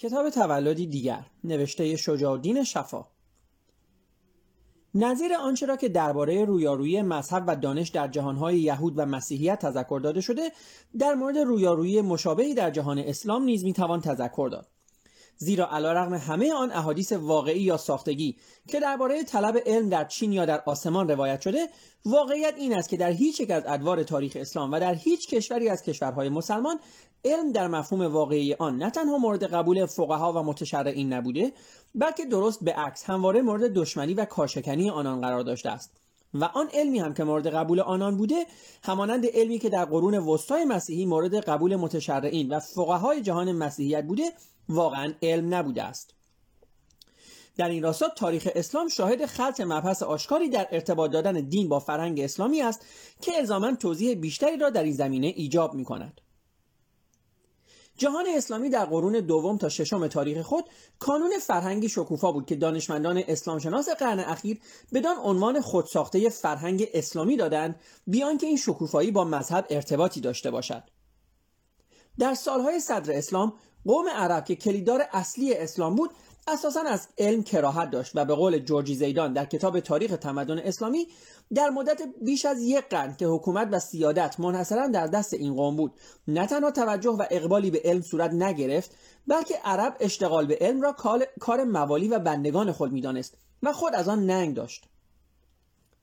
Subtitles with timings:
[0.00, 3.06] کتاب تولدی دیگر نوشته شجاع شفا.
[4.94, 10.00] نظیر آنچه را که درباره رویارویی مذهب و دانش در جهانهای یهود و مسیحیت تذکر
[10.04, 10.52] داده شده
[10.98, 14.68] در مورد رویارویی مشابهی در جهان اسلام نیز می‌توان تذکر داد.
[15.42, 18.36] زیرا علیرغم همه آن احادیث واقعی یا ساختگی
[18.68, 21.68] که درباره طلب علم در چین یا در آسمان روایت شده
[22.04, 25.68] واقعیت این است که در هیچ یک از ادوار تاریخ اسلام و در هیچ کشوری
[25.68, 26.80] از کشورهای مسلمان
[27.24, 31.52] علم در مفهوم واقعی آن نه تنها مورد قبول فقها و متشرعین نبوده
[31.94, 35.90] بلکه درست به عکس همواره مورد دشمنی و کارشکنی آنان قرار داشته است.
[36.34, 38.46] و آن علمی هم که مورد قبول آنان بوده
[38.82, 44.24] همانند علمی که در قرون وسطای مسیحی مورد قبول متشرعین و فقهای جهان مسیحیت بوده
[44.70, 46.14] واقعا علم نبوده است
[47.56, 52.20] در این راستا تاریخ اسلام شاهد خلط مبحث آشکاری در ارتباط دادن دین با فرهنگ
[52.20, 52.86] اسلامی است
[53.20, 56.20] که الزاما توضیح بیشتری را در این زمینه ایجاب می کند.
[57.96, 60.64] جهان اسلامی در قرون دوم تا ششم تاریخ خود
[60.98, 64.60] کانون فرهنگی شکوفا بود که دانشمندان اسلام شناس قرن اخیر
[64.92, 70.82] بدان عنوان خودساخته فرهنگ اسلامی دادند بیان که این شکوفایی با مذهب ارتباطی داشته باشد
[72.18, 73.52] در سالهای صدر اسلام
[73.86, 76.10] قوم عرب که کلیدار اصلی اسلام بود
[76.48, 81.06] اساسا از علم کراهت داشت و به قول جورجی زیدان در کتاب تاریخ تمدن اسلامی
[81.54, 85.76] در مدت بیش از یک قرن که حکومت و سیادت منحصرا در دست این قوم
[85.76, 85.92] بود
[86.28, 88.90] نه تنها توجه و اقبالی به علم صورت نگرفت
[89.26, 90.96] بلکه عرب اشتغال به علم را
[91.40, 94.84] کار موالی و بندگان خود می‌دانست و خود از آن ننگ داشت.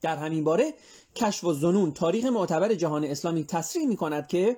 [0.01, 0.73] در همین باره
[1.15, 4.57] کشف و زنون تاریخ معتبر جهان اسلامی تصریح می کند که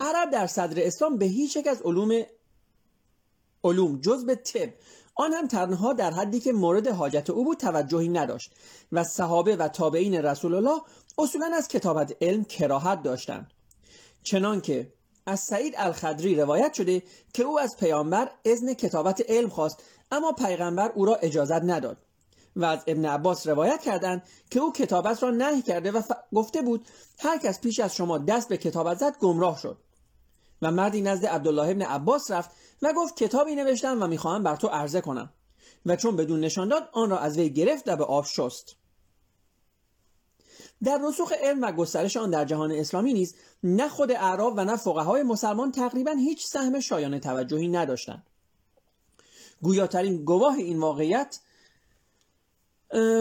[0.00, 2.22] عرب در صدر اسلام به هیچ یک از علوم
[3.64, 4.68] علوم جز به طب
[5.14, 8.52] آن هم تنها در حدی که مورد حاجت او بود توجهی نداشت
[8.92, 10.80] و صحابه و تابعین رسول الله
[11.18, 13.50] اصولا از کتابت علم کراهت داشتند.
[14.22, 14.92] چنانکه
[15.26, 19.82] از سعید الخدری روایت شده که او از پیامبر اذن کتابت علم خواست
[20.12, 21.96] اما پیغمبر او را اجازت نداد.
[22.56, 26.02] و از ابن عباس روایت کردند که او کتابت را نهی کرده و
[26.34, 26.86] گفته بود
[27.18, 29.78] هر کس پیش از شما دست به کتابت زد گمراه شد.
[30.62, 32.50] و مردی نزد عبدالله ابن عباس رفت
[32.82, 35.30] و گفت کتابی نوشتم و می‌خواهم بر تو عرضه کنم.
[35.86, 38.76] و چون بدون نشان داد آن را از وی گرفت و به آب شست.
[40.84, 44.76] در رسوخ علم و گسترش آن در جهان اسلامی نیز نه خود اعراب و نه
[44.76, 48.26] فقهای مسلمان تقریبا هیچ سهم شایان توجهی نداشتند.
[49.62, 51.38] گویاترین گواه این واقعیت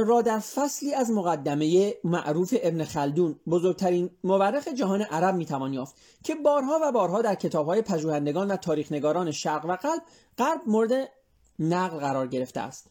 [0.08, 6.36] را در فصلی از مقدمه معروف ابن خلدون بزرگترین مورخ جهان عرب می‌توان یافت که
[6.36, 10.02] بارها و بارها در کتابهای پژوهندگان و تاریخنگاران شرق و قلب
[10.38, 11.10] غرب مورد
[11.60, 12.88] نقل قرار گرفته است.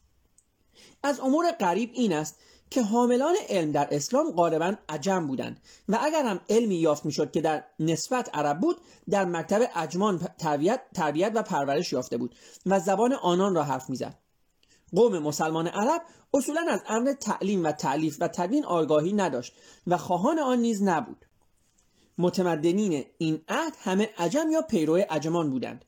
[1.02, 2.36] از امور غریب این است
[2.70, 7.40] که حاملان علم در اسلام غالبا عجم بودند و اگر هم علمی یافت می‌شد که
[7.40, 8.76] در نسبت عرب بود
[9.10, 12.34] در مکتب اجمان تربیت, تربیت و پرورش یافته بود
[12.66, 14.25] و زبان آنان را حرف می‌زد.
[14.96, 16.02] قوم مسلمان عرب
[16.34, 19.52] اصولا از امر تعلیم و تعلیف و تدوین آگاهی نداشت
[19.86, 21.26] و خواهان آن نیز نبود.
[22.18, 25.84] متمدنین این عهد همه عجم یا پیرو عجمان بودند.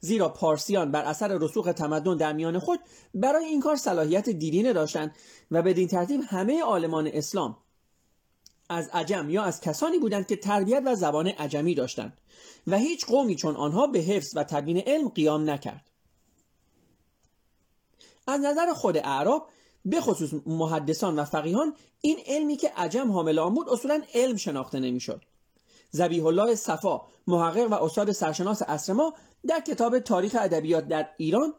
[0.00, 2.80] زیرا پارسیان بر اثر رسوخ تمدن در میان خود
[3.14, 5.14] برای این کار صلاحیت دیرینه داشتند
[5.50, 7.56] و بدین ترتیب همه عالمان اسلام
[8.68, 12.18] از عجم یا از کسانی بودند که تربیت و زبان عجمی داشتند
[12.66, 15.91] و هیچ قومی چون آنها به حفظ و تدوین علم قیام نکرد.
[18.26, 19.48] از نظر خود اعراب
[19.84, 24.80] به خصوص محدثان و فقیهان این علمی که عجم حامل آن بود اصولا علم شناخته
[24.80, 25.22] نمی‌شد.
[25.90, 29.14] زبیح الله صفا محقق و استاد سرشناس عصر ما
[29.46, 31.54] در کتاب تاریخ ادبیات در ایران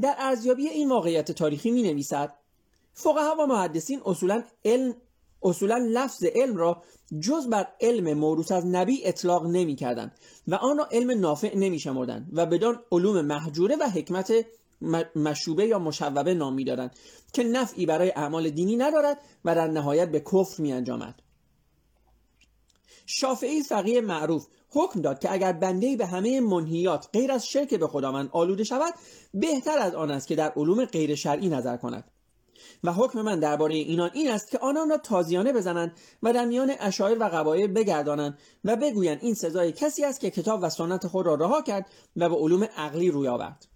[0.00, 2.34] در ارزیابی این واقعیت تاریخی می نویسد
[2.94, 4.94] فقها و محدثین اصولا علم
[5.42, 6.82] اصولا لفظ علم را
[7.20, 10.12] جز بر علم موروث از نبی اطلاق نمی کردن
[10.48, 14.32] و آن را علم نافع نمی شمردن و بدان علوم محجوره و حکمت
[15.16, 16.96] مشوبه یا مشوبه نام میدارند
[17.32, 21.22] که نفعی برای اعمال دینی ندارد و در نهایت به کفر می انجامد.
[23.06, 27.86] شافعی فقیه معروف حکم داد که اگر بنده به همه منهیات غیر از شرک به
[27.86, 28.94] خداوند آلوده شود
[29.34, 32.04] بهتر از آن است که در علوم غیر شرعی نظر کند
[32.84, 35.92] و حکم من درباره اینان این است که آنان را تازیانه بزنند
[36.22, 40.60] و در میان اشایر و قبایل بگردانند و بگویند این سزای کسی است که کتاب
[40.62, 41.86] و سنت خود را رها کرد
[42.16, 43.66] و به علوم عقلی روی آورد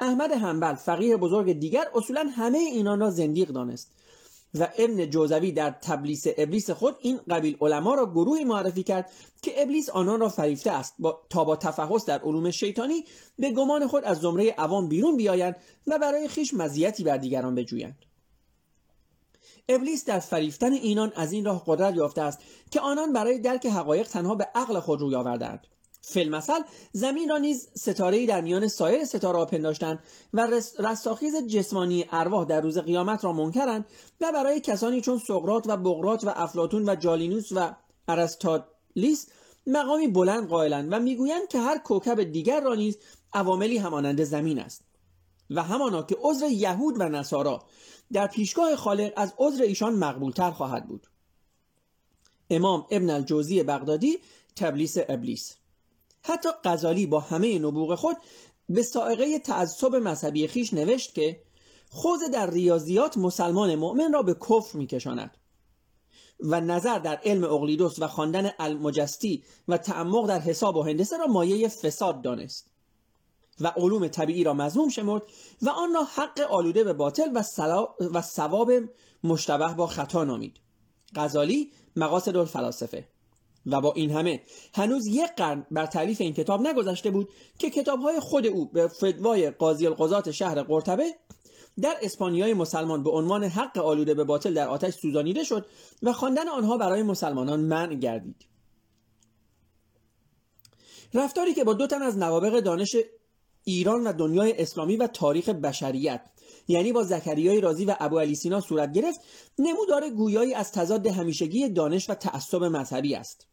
[0.00, 3.90] احمد حنبل فقیه بزرگ دیگر اصولا همه اینان را زندیق دانست.
[4.58, 9.10] و ابن جوزوی در تبلیس ابلیس خود این قبیل علما را گروهی معرفی کرد
[9.42, 13.04] که ابلیس آنان را فریفته است با تا با تفحص در علوم شیطانی
[13.38, 15.56] به گمان خود از زمره عوام بیرون بیایند
[15.86, 17.98] و برای خیش مزیتی بر دیگران بجویند.
[19.68, 22.38] ابلیس در فریفتن اینان از این راه قدرت یافته است
[22.70, 25.66] که آنان برای درک حقایق تنها به عقل خود روی آوردند
[26.06, 26.60] فلمثل
[26.92, 29.98] زمین را نیز ستاره در میان سایر ستاره ها پنداشتند
[30.32, 30.48] و
[30.78, 33.86] رستاخیز جسمانی ارواح در روز قیامت را منکرند
[34.20, 37.74] و برای کسانی چون سقرات و بغرات و افلاتون و جالینوس و
[38.08, 39.26] ارستاتلیس
[39.66, 42.98] مقامی بلند قائلند و می‌گویند که هر کوکب دیگر را نیز
[43.32, 44.84] عواملی همانند زمین است
[45.50, 47.62] و همانا که عذر یهود و نصارا
[48.12, 51.06] در پیشگاه خالق از عذر ایشان مقبولتر خواهد بود.
[52.50, 54.18] امام ابن الجوزی بغدادی
[54.56, 55.56] تبلیس ابلیس
[56.26, 58.16] حتی غزالی با همه نبوغ خود
[58.68, 61.40] به سائقه تعصب مذهبی خیش نوشت که
[61.90, 65.36] خوز در ریاضیات مسلمان مؤمن را به کفر میکشاند
[66.40, 71.26] و نظر در علم اقلیدوس و خواندن المجستی و تعمق در حساب و هندسه را
[71.26, 72.70] مایه فساد دانست
[73.60, 75.22] و علوم طبیعی را مضموم شمرد
[75.62, 77.42] و آن را حق آلوده به باطل
[78.12, 78.72] و ثواب
[79.24, 80.60] مشتبه با خطا نامید.
[81.16, 83.08] غزالی مقاصد الفلاسفه.
[83.66, 84.42] و با این همه
[84.74, 87.28] هنوز یک قرن بر تعلیف این کتاب نگذشته بود
[87.58, 91.14] که کتابهای خود او به فدوای قاضی القضات شهر قرطبه
[91.80, 95.66] در اسپانیای مسلمان به عنوان حق آلوده به باطل در آتش سوزانیده شد
[96.02, 98.46] و خواندن آنها برای مسلمانان منع گردید.
[101.14, 102.96] رفتاری که با دو تن از نوابق دانش
[103.64, 106.30] ایران و دنیای اسلامی و تاریخ بشریت
[106.68, 109.20] یعنی با زکریای رازی و ابو علی سینا صورت گرفت
[109.58, 113.46] نمودار گویایی از تضاد همیشگی دانش و تعصب مذهبی است.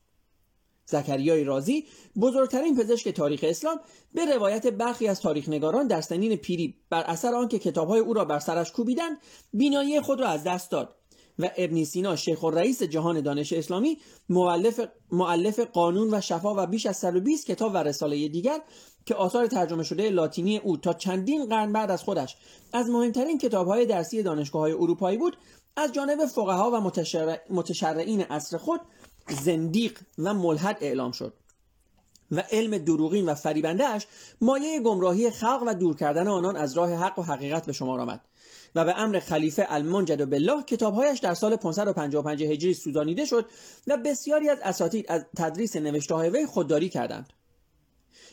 [0.92, 1.86] زکریای رازی
[2.22, 3.80] بزرگترین پزشک تاریخ اسلام
[4.14, 8.40] به روایت برخی از تاریخنگاران در سنین پیری بر اثر آنکه کتابهای او را بر
[8.40, 9.18] سرش کوبیدند
[9.54, 10.96] بینایی خود را از دست داد
[11.40, 13.98] و ابن سینا شیخ رئیس جهان دانش اسلامی
[15.12, 18.60] معلف قانون و شفا و بیش از 120 کتاب و رساله دیگر
[19.06, 22.38] که آثار ترجمه شده لاتینی او تا چندین قرن بعد از خودش
[22.74, 25.38] از مهمترین کتابهای درسی دانشگاه های اروپایی بود
[25.76, 26.92] از جانب فقها و
[27.50, 28.82] متشرعین عصر خود
[29.30, 31.34] زندیق و ملحد اعلام شد
[32.32, 34.08] و علم دروغین و فریبندهش
[34.42, 38.22] مایه گمراهی خلق و دور کردن آنان از راه حق و حقیقت به شما آمد
[38.76, 43.46] و به امر خلیفه المنجد بالله کتابهایش در سال 555 هجری سوزانیده شد
[43.88, 47.34] و بسیاری از اساتید از تدریس نوشته وی خودداری کردند.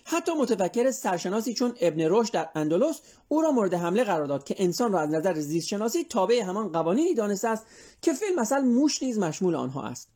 [0.05, 4.55] حتی متفکر سرشناسی چون ابن رشد در اندلس او را مورد حمله قرار داد که
[4.59, 7.67] انسان را از نظر زیست شناسی تابع همان قوانینی دانسته است
[8.03, 10.09] که فیلم مثل موش نیز مشمول آنها است.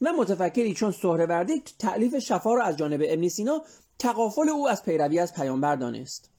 [0.00, 3.62] و متفکری چون سهروردی تعلیف شفا را از جانب ابن سینا
[3.98, 6.30] تقافل او از پیروی از پیامبر دانست.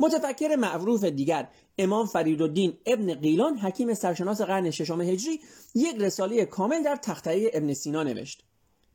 [0.00, 1.48] متفکر معروف دیگر
[1.78, 5.40] امام فریدالدین ابن قیلان حکیم سرشناس قرن ششم هجری
[5.74, 8.44] یک رساله کامل در تخته ابن سینا نوشت.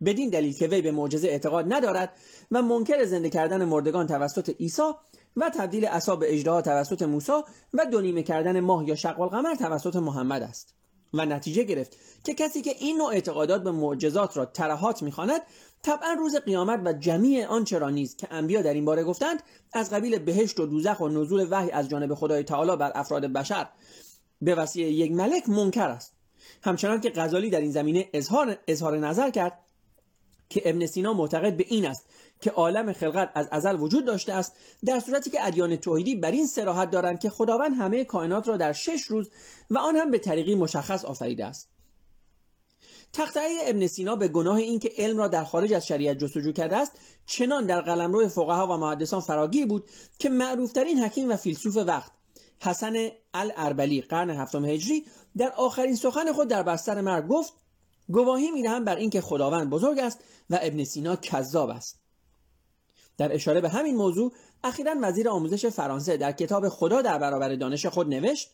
[0.05, 2.13] بدین دلیل که وی به معجزه اعتقاد ندارد
[2.51, 4.91] و منکر زنده کردن مردگان توسط عیسی
[5.37, 7.41] و تبدیل عصا به اجراها توسط موسی
[7.73, 10.78] و دونیمه کردن ماه یا شق القمر توسط محمد است.
[11.13, 15.41] و نتیجه گرفت که کسی که این نوع اعتقادات به معجزات را ترهات می‌خواند
[15.81, 19.89] طبعا روز قیامت و جمیع آنچه را نیز که انبیا در این باره گفتند از
[19.89, 23.69] قبیل بهشت و دوزخ و نزول وحی از جانب خدای تعالی بر افراد بشر
[24.41, 26.13] به وسیله یک ملک منکر است.
[26.63, 29.59] همچنان که غزالی در این زمینه اظهار, اظهار نظر کرد
[30.50, 32.06] که ابن سینا معتقد به این است
[32.41, 34.56] که عالم خلقت از ازل وجود داشته است
[34.86, 38.74] در صورتی که ادیان توحیدی بر این سراحت دارند که خداوند همه کائنات را در
[38.74, 39.30] شش روز
[39.69, 41.69] و آن هم به طریقی مشخص آفریده است.
[43.13, 46.92] تخته ابن سینا به گناه اینکه علم را در خارج از شریعت جستجو کرده است
[47.25, 52.11] چنان در قلمرو فقها و محدثان فراگیر بود که معروفترین حکیم و فیلسوف وقت
[52.61, 55.06] حسن الاربلی قرن هفتم هجری
[55.37, 57.54] در آخرین سخن خود در بستر مرگ گفت
[58.09, 61.99] گواهی می‌دهم بر اینکه خداوند بزرگ است و ابن سینا کذاب است.
[63.19, 64.31] در اشاره به همین موضوع
[64.64, 68.49] اخیرا وزیر آموزش فرانسه در کتاب خدا در برابر دانش خود نوشت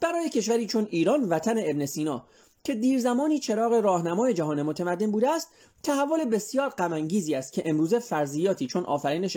[0.00, 2.26] برای کشوری چون ایران وطن ابن سینا
[2.64, 5.48] که دیر زمانی چراغ راهنمای جهان متمدن بوده است
[5.82, 9.36] تحول بسیار غمانگیزی است که امروزه فرضیاتی چون آفرینش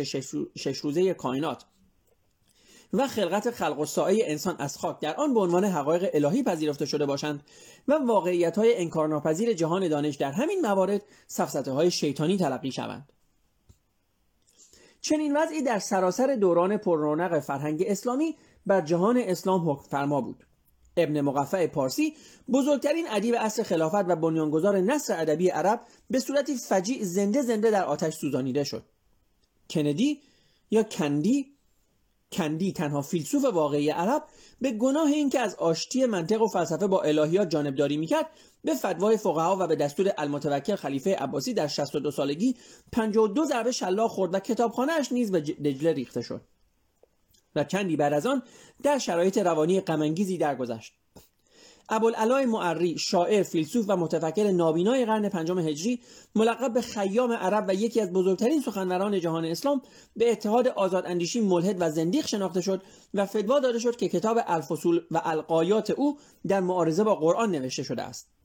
[0.56, 1.66] شش روزه کائنات
[2.94, 6.86] و خلقت خلق و سایه انسان از خاک در آن به عنوان حقایق الهی پذیرفته
[6.86, 7.44] شده باشند
[7.88, 13.15] و واقعیت های انکارناپذیر جهان دانش در همین موارد سفسته های شیطانی تلقی شوند.
[15.08, 18.36] چنین وضعی در سراسر دوران پررونق فرهنگ اسلامی
[18.66, 20.46] بر جهان اسلام حکم فرما بود.
[20.98, 22.14] ابن مقفع پارسی
[22.54, 27.86] بزرگترین ادیب عصر خلافت و بنیانگذار نصر ادبی عرب به صورتی فجیع زنده زنده در
[27.86, 28.84] آتش سوزانیده شد.
[29.70, 30.22] کندی
[30.72, 31.55] یا کندی
[32.32, 34.24] کندی تنها فیلسوف واقعی عرب
[34.62, 38.30] به گناه اینکه از آشتی منطق و فلسفه با الهیات جانبداری می‌کرد
[38.64, 42.56] به فتوای فقها و به دستور المتوکل خلیفه عباسی در 62 سالگی
[42.92, 46.42] 52 ضربه شلاق خورد و کتابخانهاش نیز به دجله ریخته شد.
[47.56, 48.44] و چندی بعد از آن
[48.84, 50.94] در شرایط روانی غمانگیزی درگذشت.
[51.90, 56.02] ابوالعلای معری شاعر فیلسوف و متفکر نابینای قرن پنجم هجری
[56.36, 59.82] ملقب به خیام عرب و یکی از بزرگترین سخنوران جهان اسلام
[60.16, 62.82] به اتحاد آزاد اندیشی ملحد و زندیق شناخته شد
[63.14, 67.84] و فتوا داده شد که کتاب الفصول و القایات او در معارضه با قرآن نوشته
[67.84, 68.36] شده است.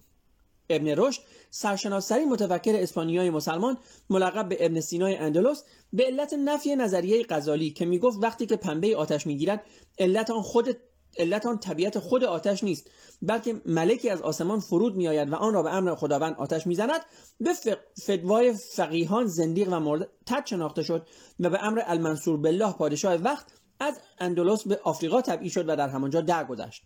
[0.70, 3.78] ابن رشد سرشناسترین متفکر اسپانیایی مسلمان
[4.11, 8.97] ملقب به ابن سینای اندلس به علت نفی نظریه غزالی که می‌گفت وقتی که پنبه
[8.97, 9.64] آتش می‌گیرد
[9.99, 10.76] علت آن خود
[11.18, 12.90] علت آن طبیعت خود آتش نیست
[13.22, 17.00] بلکه ملکی از آسمان فرود میآید و آن را به امر خداوند آتش می‌زند.
[17.40, 17.54] به
[18.02, 21.06] فدوای فقیهان زندیق و مرتد شناخته شد
[21.40, 23.46] و به امر المنصور بالله پادشاه وقت
[23.80, 26.82] از اندلس به آفریقا تبعید شد و در همانجا درگذشت.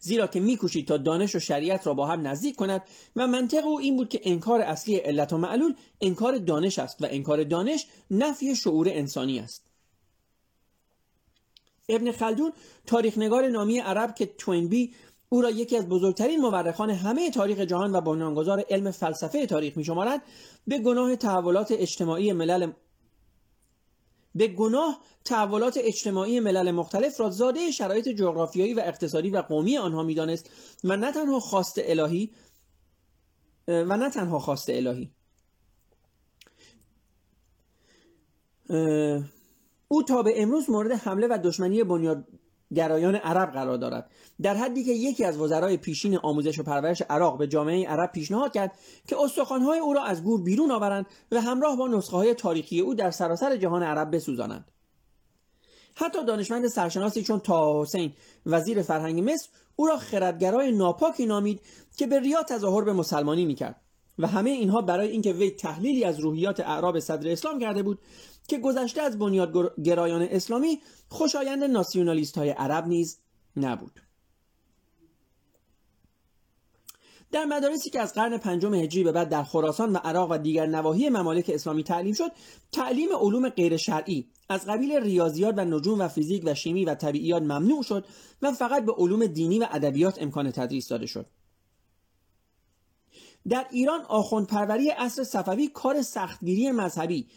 [0.00, 2.82] زیرا که میکوشید تا دانش و شریعت را با هم نزدیک کند
[3.16, 7.06] و منطق او این بود که انکار اصلی علت و معلول انکار دانش است و
[7.10, 9.73] انکار دانش نفی شعور انسانی است.
[11.88, 12.52] ابن خلدون
[12.86, 14.94] تاریخنگار نامی عرب که توینبی
[15.28, 20.22] او را یکی از بزرگترین مورخان همه تاریخ جهان و بنیانگذار علم فلسفه تاریخ میشمارد
[20.66, 22.72] به گناه تحولات اجتماعی ملل
[24.34, 30.02] به گناه تحولات اجتماعی ملل مختلف را زاده شرایط جغرافیایی و اقتصادی و قومی آنها
[30.02, 30.50] می‌دانست
[30.84, 32.30] و نه تنها خواست الهی
[33.68, 35.10] و نه تنها خواست الهی.
[39.94, 42.26] او تا به امروز مورد حمله و دشمنی بنیاد
[42.74, 44.10] گرایان عرب قرار دارد.
[44.42, 48.52] در حدی که یکی از وزرای پیشین آموزش و پرورش عراق به جامعه عرب پیشنهاد
[48.52, 52.80] کرد که استخوانهای او را از گور بیرون آورند و همراه با نسخه های تاریخی
[52.80, 54.70] او در سراسر جهان عرب بسوزانند.
[55.94, 58.12] حتی دانشمند سرشناسی چون تا حسین
[58.46, 61.60] وزیر فرهنگ مصر او را خردگرای ناپاکی نامید
[61.96, 63.80] که به ریا تظاهر به مسلمانی می‌کرد
[64.18, 67.98] و همه اینها برای اینکه وی تحلیلی از روحیات اعراب صدر اسلام کرده بود
[68.48, 73.18] که گذشته از بنیادگرایان اسلامی خوشایند ناسیونالیست های عرب نیز
[73.56, 74.00] نبود.
[77.32, 80.66] در مدارسی که از قرن پنجم هجری به بعد در خراسان و عراق و دیگر
[80.66, 82.32] نواحی ممالک اسلامی تعلیم شد
[82.72, 87.42] تعلیم علوم غیر شرعی از قبیل ریاضیات و نجوم و فیزیک و شیمی و طبیعیات
[87.42, 88.06] ممنوع شد
[88.42, 91.26] و فقط به علوم دینی و ادبیات امکان تدریس داده شد.
[93.48, 97.28] در ایران آخوند پروری عصر صفوی کار سختگیری مذهبی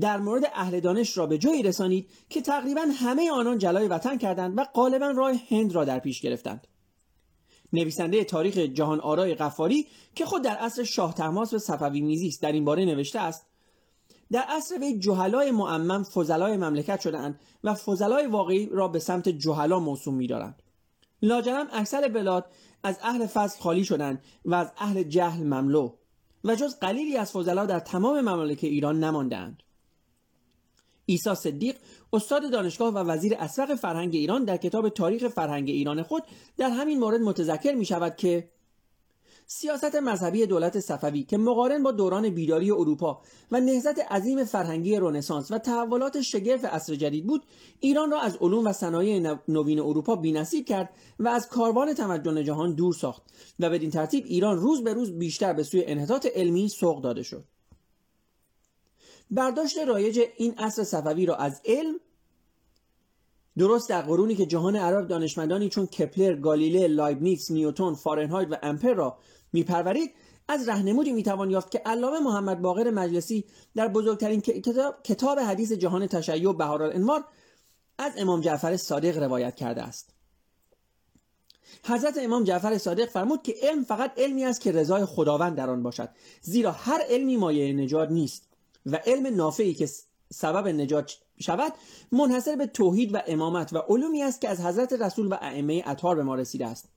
[0.00, 4.58] در مورد اهل دانش را به جایی رسانید که تقریبا همه آنان جلای وطن کردند
[4.58, 6.66] و غالبا راه هند را در پیش گرفتند.
[7.72, 12.52] نویسنده تاریخ جهان آرای قفاری که خود در عصر شاه تماس و صفوی میزی در
[12.52, 13.46] این باره نوشته است
[14.30, 19.80] در عصر وی جهلای معمم فضلای مملکت شدند و فضلای واقعی را به سمت جهلا
[19.80, 20.62] موسوم می‌دارند.
[21.22, 22.46] لاجرم اکثر بلاد
[22.82, 25.92] از اهل فضل خالی شدند و از اهل جهل مملو
[26.44, 29.62] و جز قلیلی از فضلا در تمام ممالک ایران نماندند
[31.08, 31.76] عیسی صدیق
[32.12, 36.22] استاد دانشگاه و وزیر اسبق فرهنگ ایران در کتاب تاریخ فرهنگ ایران خود
[36.56, 38.48] در همین مورد متذکر می شود که
[39.50, 45.50] سیاست مذهبی دولت صفوی که مقارن با دوران بیداری اروپا و نهضت عظیم فرهنگی رنسانس
[45.50, 47.42] و تحولات شگرف عصر جدید بود
[47.80, 52.74] ایران را از علوم و صنایع نوین اروپا بینصیب کرد و از کاروان تمدن جهان
[52.74, 53.22] دور ساخت
[53.60, 57.44] و بدین ترتیب ایران روز به روز بیشتر به سوی انحطاط علمی سوق داده شد.
[59.30, 62.00] برداشت رایج این عصر صفوی را از علم
[63.58, 68.94] درست در قرونی که جهان عرب دانشمندانی چون کپلر، گالیله، لایبنیتس، نیوتون، فارنهایت و امپر
[68.94, 69.18] را
[69.52, 70.14] میپرورید
[70.48, 73.44] از رهنمودی می‌توان یافت که علامه محمد باقر مجلسی
[73.74, 74.40] در بزرگترین
[75.04, 77.24] کتاب حدیث جهان تشیع بهارالانوار
[77.98, 80.10] از امام جعفر صادق روایت کرده است.
[81.84, 85.82] حضرت امام جعفر صادق فرمود که علم فقط علمی است که رضای خداوند در آن
[85.82, 86.08] باشد
[86.40, 88.47] زیرا هر علمی مایه نجات نیست.
[88.92, 89.88] و علم نافعی که
[90.32, 91.72] سبب نجات شود
[92.12, 96.16] منحصر به توحید و امامت و علومی است که از حضرت رسول و ائمه اطهار
[96.16, 96.88] به ما رسیده است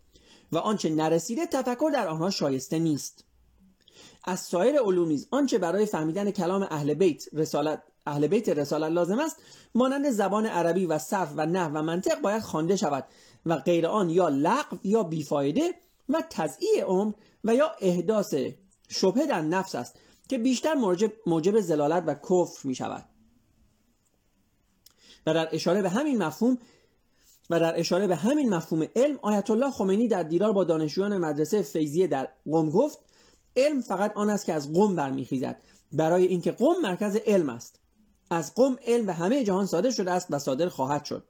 [0.51, 3.23] و آنچه نرسیده تفکر در آنها شایسته نیست.
[4.23, 9.19] از سایر علوم نیز آنچه برای فهمیدن کلام اهل بیت رسالت اهل بیت رسالت لازم
[9.19, 9.37] است
[9.75, 13.05] مانند زبان عربی و صرف و نه و منطق باید خوانده شود
[13.45, 15.73] و غیر آن یا لغو یا بیفایده
[16.09, 18.33] و تضییع عمر و یا احداث
[18.89, 19.99] شبه در نفس است.
[20.29, 20.73] که بیشتر
[21.25, 23.05] موجب, زلالت و کفر می شود
[25.25, 26.57] و در اشاره به همین مفهوم
[27.49, 31.61] و در اشاره به همین مفهوم علم آیت الله خمینی در دیدار با دانشجویان مدرسه
[31.61, 32.99] فیضیه در قم گفت
[33.55, 35.61] علم فقط آن است که از قم برمیخیزد
[35.91, 37.79] برای اینکه قم مرکز علم است.
[38.29, 41.23] از قم علم به همه جهان صادر شده است و صادر خواهد شد.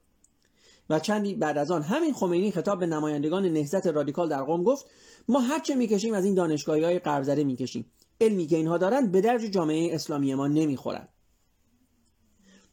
[0.90, 4.86] و چندی بعد از آن همین خمینی خطاب به نمایندگان نهضت رادیکال در قم گفت
[5.28, 7.86] ما هرچه می‌کشیم از این دانشگاهی های قربزده می‌کشیم.
[8.22, 11.10] علمی که اینها دارند به درج جامعه اسلامی ما نمی‌خورد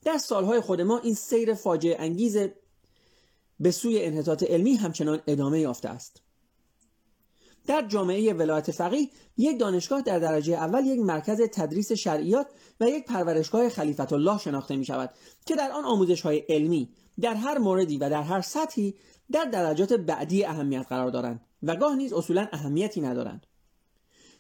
[0.05, 2.39] در سالهای خود ما این سیر فاجعه انگیز
[3.61, 6.23] به سوی انحطاط علمی همچنان ادامه یافته است.
[7.67, 12.47] در جامعه ولایت فقیه یک دانشگاه در درجه اول یک مرکز تدریس شرعیات
[12.81, 15.11] و یک پرورشگاه خلیفت الله شناخته می شود
[15.47, 16.89] که در آن آموزش های علمی
[17.21, 18.95] در هر موردی و در هر سطحی
[19.33, 23.47] در درجات بعدی اهمیت قرار دارند و گاه نیز اصولا اهمیتی ندارند.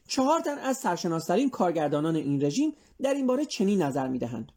[0.08, 2.72] چهار تن از سرشناسترین کارگردانان این رژیم
[3.02, 4.52] در این باره چنین نظر می دهند.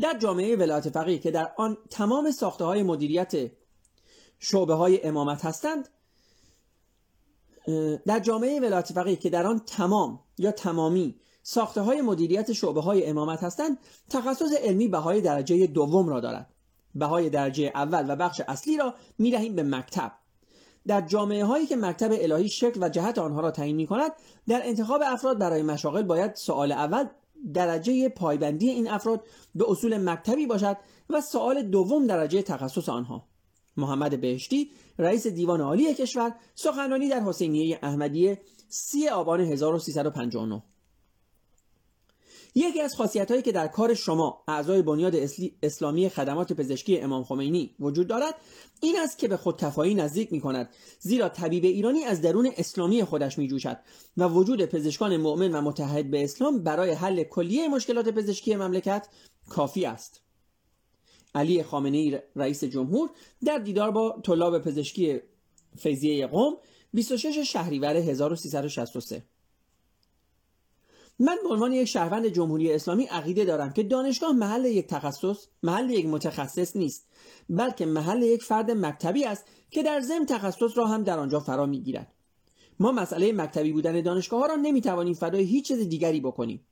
[0.00, 3.32] در جامعه ولایت فقیه که در آن تمام ساخته های مدیریت
[4.38, 5.88] شعبه های امامت هستند
[8.06, 13.06] در جامعه ولایت فقیه که در آن تمام یا تمامی ساخته های مدیریت شعبه های
[13.06, 13.78] امامت هستند
[14.10, 16.54] تخصص علمی بهای درجه دوم را دارد
[16.94, 20.12] بهای درجه اول و بخش اصلی را می دهیم به مکتب
[20.86, 24.12] در جامعه هایی که مکتب الهی شکل و جهت آنها را تعیین می کند
[24.48, 27.04] در انتخاب افراد برای مشاغل باید سوال اول
[27.54, 29.24] درجه پایبندی این افراد
[29.54, 30.76] به اصول مکتبی باشد
[31.10, 33.28] و سوال دوم درجه تخصص آنها.
[33.76, 40.62] محمد بهشتی رئیس دیوان عالی کشور سخنرانی در حسینیه احمدیه سی آبان 1359
[42.54, 45.14] یکی از خاصیت هایی که در کار شما اعضای بنیاد
[45.62, 48.34] اسلامی خدمات پزشکی امام خمینی وجود دارد
[48.80, 50.68] این است که به خودکفایی نزدیک می کند
[50.98, 53.76] زیرا طبیب ایرانی از درون اسلامی خودش می جوشد
[54.16, 59.08] و وجود پزشکان مؤمن و متحد به اسلام برای حل کلیه مشکلات پزشکی مملکت
[59.48, 60.20] کافی است.
[61.34, 63.10] علی خامنه ای رئیس جمهور
[63.44, 65.20] در دیدار با طلاب پزشکی
[65.76, 66.56] فیزیه قوم
[66.92, 69.22] 26 شهریور 1363
[71.18, 75.90] من به عنوان یک شهروند جمهوری اسلامی عقیده دارم که دانشگاه محل یک تخصص محل
[75.90, 77.08] یک متخصص نیست
[77.48, 81.66] بلکه محل یک فرد مکتبی است که در ضمن تخصص را هم در آنجا فرا
[81.66, 82.12] می‌گیرد.
[82.80, 86.66] ما مسئله مکتبی بودن دانشگاه ها را نمی‌توانیم فدای هیچ چیز دیگری بکنیم.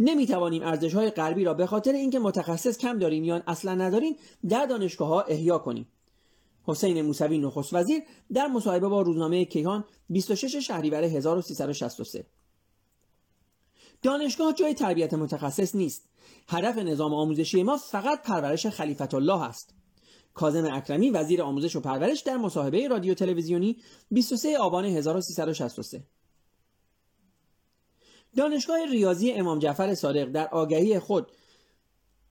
[0.00, 4.16] نمی‌توانیم ارزش های غربی را به خاطر اینکه متخصص کم داریم یا اصلا نداریم
[4.48, 5.88] در دانشگاه ها احیا کنیم.
[6.64, 12.26] حسین موسوی نخست وزیر در مصاحبه با روزنامه کیهان 26 شهریور 1363
[14.02, 16.08] دانشگاه جای تربیت متخصص نیست.
[16.48, 19.74] هدف نظام آموزشی ما فقط پرورش خلیفت الله است.
[20.38, 23.76] کاظم اکرمی وزیر آموزش و پرورش در مصاحبه رادیو تلویزیونی
[24.10, 26.02] 23 آبان 1363
[28.36, 31.32] دانشگاه ریاضی امام جعفر صادق در آگهی خود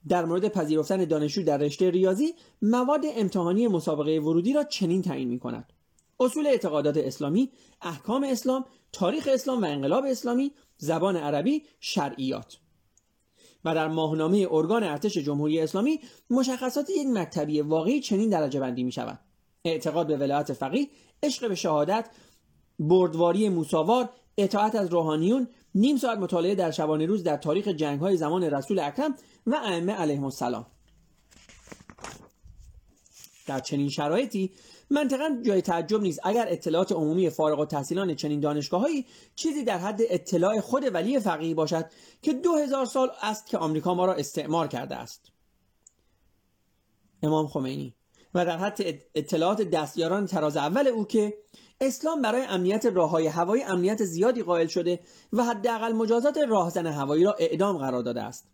[0.08, 5.38] در مورد پذیرفتن دانشجو در رشته ریاضی مواد امتحانی مسابقه ورودی را چنین تعیین می
[5.38, 5.72] کند
[6.20, 7.50] اصول اعتقادات اسلامی،
[7.82, 12.58] احکام اسلام، تاریخ اسلام و انقلاب اسلامی، زبان عربی، شرعیات.
[13.64, 16.00] و در ماهنامه ارگان ارتش جمهوری اسلامی
[16.30, 19.18] مشخصات یک مکتبی واقعی چنین درجه بندی می شود
[19.64, 20.88] اعتقاد به ولایت فقیه
[21.22, 22.10] عشق به شهادت
[22.78, 28.16] بردواری موساوار اطاعت از روحانیون نیم ساعت مطالعه در شبانه روز در تاریخ جنگ های
[28.16, 29.14] زمان رسول اکرم
[29.46, 30.66] و ائمه علیهم السلام.
[33.46, 34.50] در چنین شرایطی
[34.90, 36.20] منطقا جای تعجب نیست.
[36.24, 41.54] اگر اطلاعات عمومی فارغ و تحصیلان چنین دانشگاههایی چیزی در حد اطلاع خود ولی فقیه
[41.54, 41.86] باشد
[42.22, 45.32] که دو هزار سال است که آمریکا ما را استعمار کرده است.
[47.22, 47.94] امام خمینی.
[48.34, 48.80] و در حد
[49.14, 51.38] اطلاعات دستیاران تراز اول او که
[51.80, 55.00] اسلام برای امنیت راه های هوایی امنیت زیادی قائل شده
[55.32, 58.48] و حداقل مجازات راهزن هوایی را اعدام قرار داده است.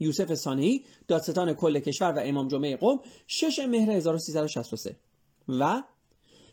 [0.00, 4.96] یوسف سانهی دادستان کل کشور و امام جمعه قوم 6 مهر 1363
[5.48, 5.82] و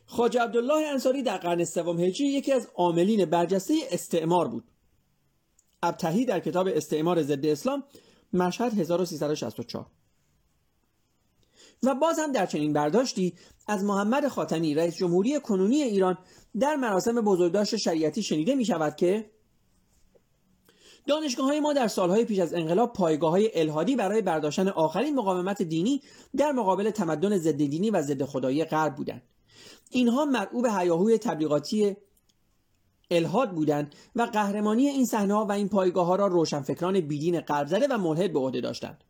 [0.05, 4.63] خواجه عبدالله انصاری در قرن سوم هجری یکی از عاملین برجسته استعمار بود.
[5.83, 7.83] ابتهی در کتاب استعمار ضد اسلام
[8.33, 9.85] مشهد 1364
[11.83, 13.33] و باز هم در چنین برداشتی
[13.67, 16.17] از محمد خاتمی رئیس جمهوری کنونی ایران
[16.59, 19.31] در مراسم بزرگداشت شریعتی شنیده می شود که
[21.07, 25.61] دانشگاه های ما در سالهای پیش از انقلاب پایگاه های الهادی برای برداشتن آخرین مقاومت
[25.61, 26.01] دینی
[26.37, 29.21] در مقابل تمدن ضد دینی و ضد خدایی غرب بودند
[29.91, 31.95] اینها مرعوب هیاهوی تبلیغاتی
[33.11, 37.87] الهاد بودند و قهرمانی این صحنه و این پایگاه ها را روشنفکران بیدین غرب زده
[37.87, 39.03] و ملحد به عهده داشتند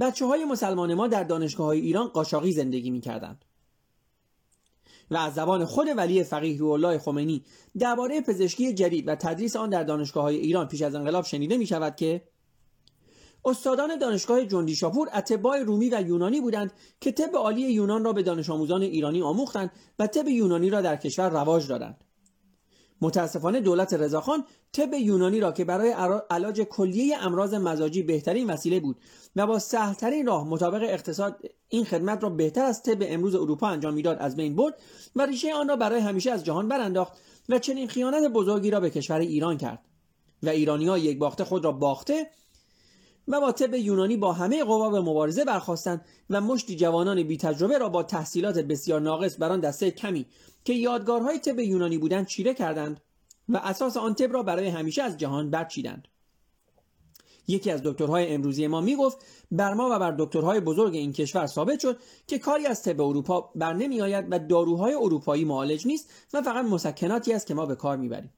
[0.00, 3.44] بچه های مسلمان ما در دانشگاه های ایران قاشاقی زندگی می کردند.
[5.12, 7.44] و از زبان خود ولی فقیه روح الله خمینی
[7.78, 11.66] درباره پزشکی جدید و تدریس آن در دانشگاه های ایران پیش از انقلاب شنیده می
[11.66, 12.22] شود که
[13.44, 18.22] استادان دانشگاه جندی شاپور اتباع رومی و یونانی بودند که طب عالی یونان را به
[18.22, 22.04] دانش آموزان ایرانی آموختند و طب یونانی را در کشور رواج دادند.
[23.02, 25.94] متاسفانه دولت رضاخان طب یونانی را که برای
[26.30, 29.00] علاج کلیه امراض مزاجی بهترین وسیله بود
[29.36, 33.94] و با سهلترین راه مطابق اقتصاد این خدمت را بهتر از طب امروز اروپا انجام
[33.94, 34.74] می‌داد از بین برد
[35.16, 37.12] و ریشه آن را برای همیشه از جهان برانداخت
[37.48, 39.84] و چنین خیانت بزرگی را به کشور ایران کرد.
[40.42, 42.30] و ایرانی ها یک باخته خود را باخته
[43.28, 47.78] و با طب یونانی با همه قوا به مبارزه برخواستند و مشتی جوانان بی تجربه
[47.78, 50.26] را با تحصیلات بسیار ناقص بر آن دسته کمی
[50.64, 53.00] که یادگارهای طب یونانی بودند چیره کردند
[53.48, 56.08] و اساس آن طب را برای همیشه از جهان برچیدند.
[57.48, 59.18] یکی از دکترهای امروزی ما می‌گفت
[59.50, 63.50] بر ما و بر دکترهای بزرگ این کشور ثابت شد که کاری از طب اروپا
[63.54, 67.74] بر نمی آید و داروهای اروپایی معالج نیست و فقط مسکناتی است که ما به
[67.74, 68.32] کار می‌بریم.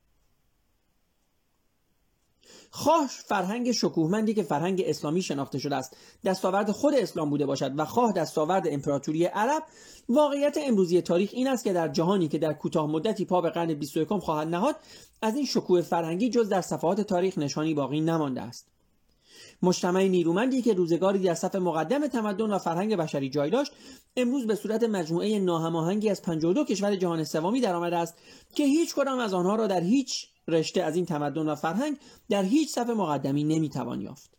[2.77, 5.97] خواه فرهنگ شکوهمندی که فرهنگ اسلامی شناخته شده است.
[6.25, 9.63] دستاورد خود اسلام بوده باشد و خواه دستاورد امپراتوری عرب.
[10.09, 13.75] واقعیت امروزی تاریخ این است که در جهانی که در کوتاه مدتی پا به قرن
[13.75, 14.77] 21 خواهد نهاد
[15.23, 18.67] از این شکوه فرهنگی جز در صفحات تاریخ نشانی باقی نمانده است.
[19.63, 23.73] مجتمع نیرومندی که روزگاری در صف مقدم تمدن و فرهنگ بشری جای داشت
[24.17, 28.15] امروز به صورت مجموعه ناهماهنگی از 52 کشور جهان سومی درآمده است
[28.55, 31.97] که هیچ کدام از آنها را در هیچ رشته از این تمدن و فرهنگ
[32.29, 34.31] در هیچ صف مقدمی نمی‌توان یافت.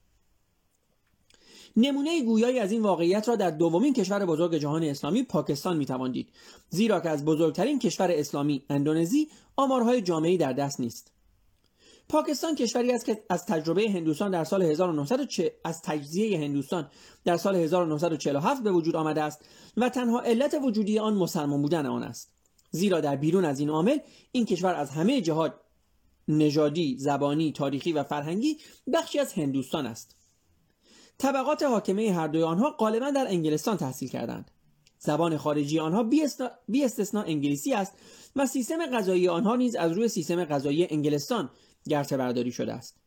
[1.77, 6.29] نمونه گویایی از این واقعیت را در دومین کشور بزرگ جهان اسلامی پاکستان می‌توان دید
[6.69, 11.11] زیرا که از بزرگترین کشور اسلامی اندونزی آمارهای جامعی در دست نیست.
[12.09, 16.89] پاکستان کشوری است که از تجربه هندوستان در سال 1940 از تجزیه هندوستان
[17.25, 19.45] در سال 1947 به وجود آمده است
[19.77, 22.31] و تنها علت وجودی آن مسلمان بودن آن است.
[22.71, 23.97] زیرا در بیرون از این عامل
[24.31, 25.53] این کشور از همه جهات
[26.27, 28.57] نژادی، زبانی، تاریخی و فرهنگی
[28.93, 30.15] بخشی از هندوستان است.
[31.17, 34.51] طبقات حاکمه هر دوی آنها غالبا در انگلستان تحصیل کردند.
[34.99, 36.03] زبان خارجی آنها
[36.67, 37.93] بی استثنا انگلیسی است
[38.35, 41.49] و سیستم غذایی آنها نیز از روی سیستم غذایی انگلستان
[41.89, 42.97] گرته برداری شده است.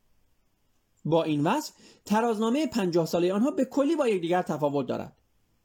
[1.04, 1.72] با این وصف
[2.04, 5.16] ترازنامه پنجاه ساله آنها به کلی با یکدیگر تفاوت دارد.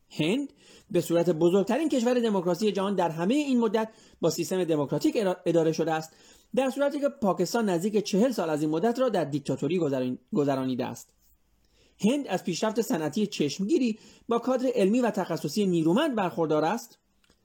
[0.09, 0.53] هند
[0.91, 3.89] به صورت بزرگترین کشور دموکراسی جهان در همه این مدت
[4.21, 6.13] با سیستم دموکراتیک اداره شده است
[6.55, 9.79] در صورتی که پاکستان نزدیک چهل سال از این مدت را در دیکتاتوری
[10.33, 11.09] گذرانیده است.
[11.99, 16.97] هند از پیشرفت صنعتی چشمگیری با کادر علمی و تخصصی نیرومند برخوردار است.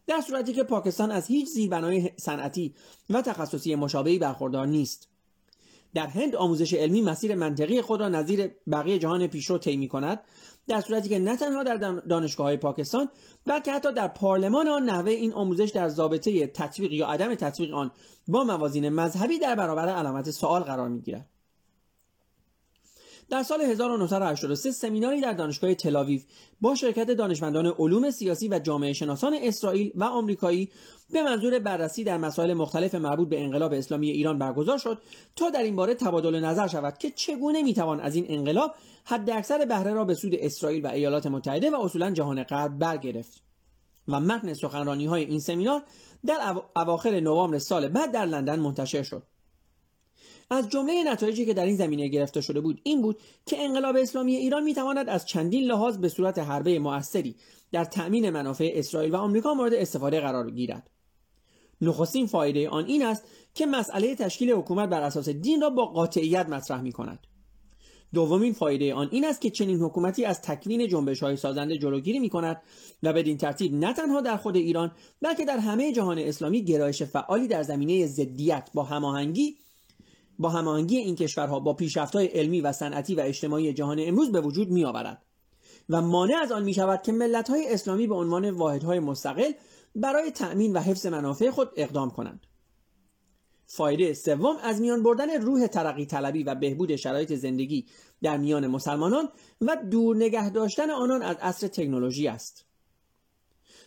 [0.06, 2.74] در صورتی که پاکستان از هیچ زیربنای صنعتی
[3.10, 5.08] و تخصصی مشابهی برخوردار نیست.
[5.94, 10.20] در هند آموزش علمی مسیر منطقی خود را نظیر بقیه جهان پیشرو طی کند
[10.68, 11.76] در صورتی که نه تنها در
[12.08, 13.08] دانشگاه های پاکستان
[13.46, 17.90] بلکه حتی در پارلمان آن نحوه این آموزش در ضابطه تطبیق یا عدم تطبیق آن
[18.28, 21.37] با موازین مذهبی در برابر علامت سوال قرار می گیرد.
[23.30, 26.20] در سال 1983 سمیناری در دانشگاه تلاویو
[26.60, 30.70] با شرکت دانشمندان علوم سیاسی و جامعه شناسان اسرائیل و آمریکایی
[31.10, 34.98] به منظور بررسی در مسائل مختلف مربوط به انقلاب اسلامی ایران برگزار شد
[35.36, 39.92] تا در این باره تبادل نظر شود که چگونه می‌توان از این انقلاب حداکثر بهره
[39.92, 43.42] را به سود اسرائیل و ایالات متحده و اصولا جهان غرب برگرفت.
[44.08, 45.82] و متن سخنرانی های این سمینار
[46.26, 49.22] در اواخر نوامبر سال بعد در لندن منتشر شد.
[50.50, 54.36] از جمله نتایجی که در این زمینه گرفته شده بود این بود که انقلاب اسلامی
[54.36, 57.36] ایران می‌تواند از چندین لحاظ به صورت حربه موثری
[57.72, 60.90] در تأمین منافع اسرائیل و آمریکا مورد استفاده قرار گیرد.
[61.80, 66.48] نخستین فایده آن این است که مسئله تشکیل حکومت بر اساس دین را با قاطعیت
[66.48, 67.26] مطرح می کند
[68.14, 72.28] دومین فایده آن این است که چنین حکومتی از تکوین جنبش های سازنده جلوگیری می
[72.28, 72.62] کند
[73.02, 77.48] و بدین ترتیب نه تنها در خود ایران بلکه در همه جهان اسلامی گرایش فعالی
[77.48, 79.56] در زمینه ضدیت با هماهنگی
[80.38, 84.70] با هماهنگی این کشورها با پیشرفت‌های علمی و صنعتی و اجتماعی جهان امروز به وجود
[84.70, 85.22] می آورد
[85.88, 89.52] و مانع از آن می شود که ملت‌های اسلامی به عنوان واحدهای مستقل
[89.94, 92.46] برای تأمین و حفظ منافع خود اقدام کنند.
[93.70, 97.86] فایده سوم از میان بردن روح ترقی طلبی و بهبود شرایط زندگی
[98.22, 99.28] در میان مسلمانان
[99.60, 102.64] و دور نگه داشتن آنان از عصر تکنولوژی است.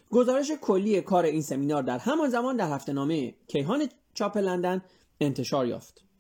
[0.10, 4.82] گزارش کلی کار این سمینار در همان زمان در هفته نامه کیهان چاپ لندن
[5.20, 6.11] انتشار یافت.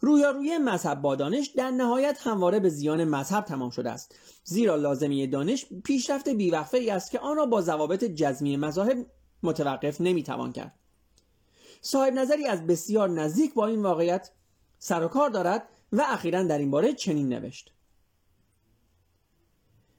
[0.00, 4.14] رویارویی مذهب با دانش در نهایت همواره به زیان مذهب تمام شده است.
[4.44, 9.06] زیرا لازمی دانش پیشرفت بیوقفه ای است که آن را با ضوابط جزمی مذاهب
[9.42, 10.74] متوقف نمی‌توان کرد.
[11.80, 14.30] صاحب نظری از بسیار نزدیک با این واقعیت
[14.78, 17.72] سر و کار دارد و اخیرا در این باره چنین نوشت.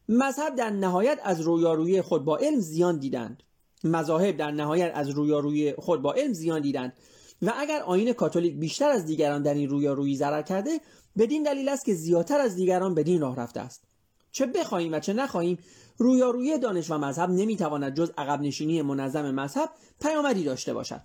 [0.09, 3.43] مذهب در نهایت از رویارویی خود با علم زیان دیدند.
[3.83, 6.93] مذاهب در نهایت از رویارویی خود با علم زیان دیدند.
[7.41, 10.79] و اگر آین کاتولیک بیشتر از دیگران در این رویارویی ضرر کرده
[11.17, 13.83] بدین دلیل است که زیادتر از دیگران بدین راه رفته است.
[14.31, 15.57] چه بخواهیم و چه نخواهیم
[15.97, 19.69] رویارویی دانش و مذهب نمی‌تواند جز عقب نشینی منظم مذهب
[20.01, 21.01] پیامدی داشته باشد.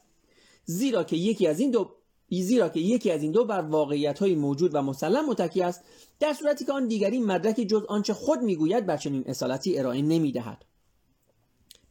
[0.64, 1.90] زیرا که یکی از این دو
[2.30, 5.80] زیرا که یکی از این دو بر واقعیت های موجود و مسلم متکی است
[6.20, 10.64] در صورتی که آن دیگری مدرکی جز آنچه خود می‌گوید بر چنین اصالتی ارائه نمی‌دهد.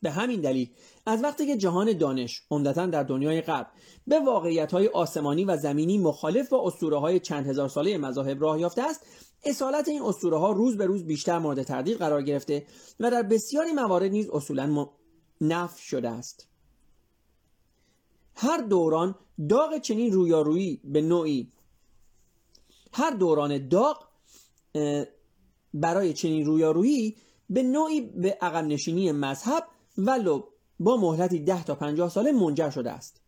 [0.01, 0.69] به همین دلیل
[1.05, 3.67] از وقتی که جهان دانش عمدتا در دنیای غرب
[4.07, 8.59] به واقعیت های آسمانی و زمینی مخالف با اسطوره های چند هزار ساله مذاهب راه
[8.59, 9.05] یافته است
[9.43, 12.65] اصالت این اسطوره ها روز به روز بیشتر مورد تردید قرار گرفته
[12.99, 14.87] و در بسیاری موارد نیز اصولا
[15.41, 16.47] نف شده است.
[18.35, 19.15] هر دوران
[19.49, 21.51] داغ چنین رویارویی به نوعی
[22.93, 24.07] هر دوران داغ
[25.73, 27.17] برای چنین رویارویی
[27.49, 29.63] به نوعی به عقب نشینی مذهب
[29.97, 30.43] ولو
[30.79, 33.21] با مهلتی 10 تا 50 ساله منجر شده است.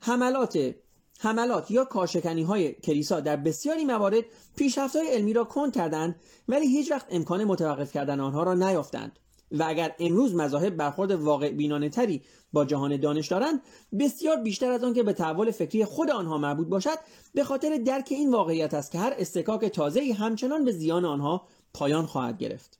[0.00, 0.74] حملات
[1.18, 4.24] حملات یا کاشکنی های کلیسا در بسیاری موارد
[4.56, 9.18] پیشرفت علمی را کند کردند ولی هیچ وقت امکان متوقف کردن آنها را نیافتند.
[9.52, 13.60] و اگر امروز مذاهب برخورد واقع بینانه تری با جهان دانش دارند
[13.98, 16.98] بسیار بیشتر از آن که به تحول فکری خود آنها مربوط باشد
[17.34, 22.06] به خاطر درک این واقعیت است که هر استکاک تازه‌ای همچنان به زیان آنها پایان
[22.06, 22.78] خواهد گرفت.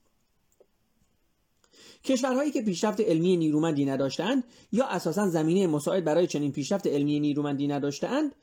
[2.06, 7.68] کشورهایی که پیشرفت علمی نیرومندی نداشتند یا اساسا زمینه مساعد برای چنین پیشرفت علمی نیرومندی
[7.68, 8.34] نداشتند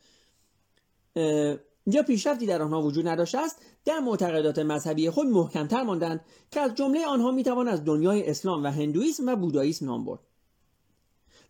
[1.85, 6.21] یا پیشرفتی در آنها وجود نداشته است در معتقدات مذهبی خود محکمتر ماندند
[6.51, 10.19] که از جمله آنها می‌توان از دنیای اسلام و هندویسم و بوداییسم نام برد.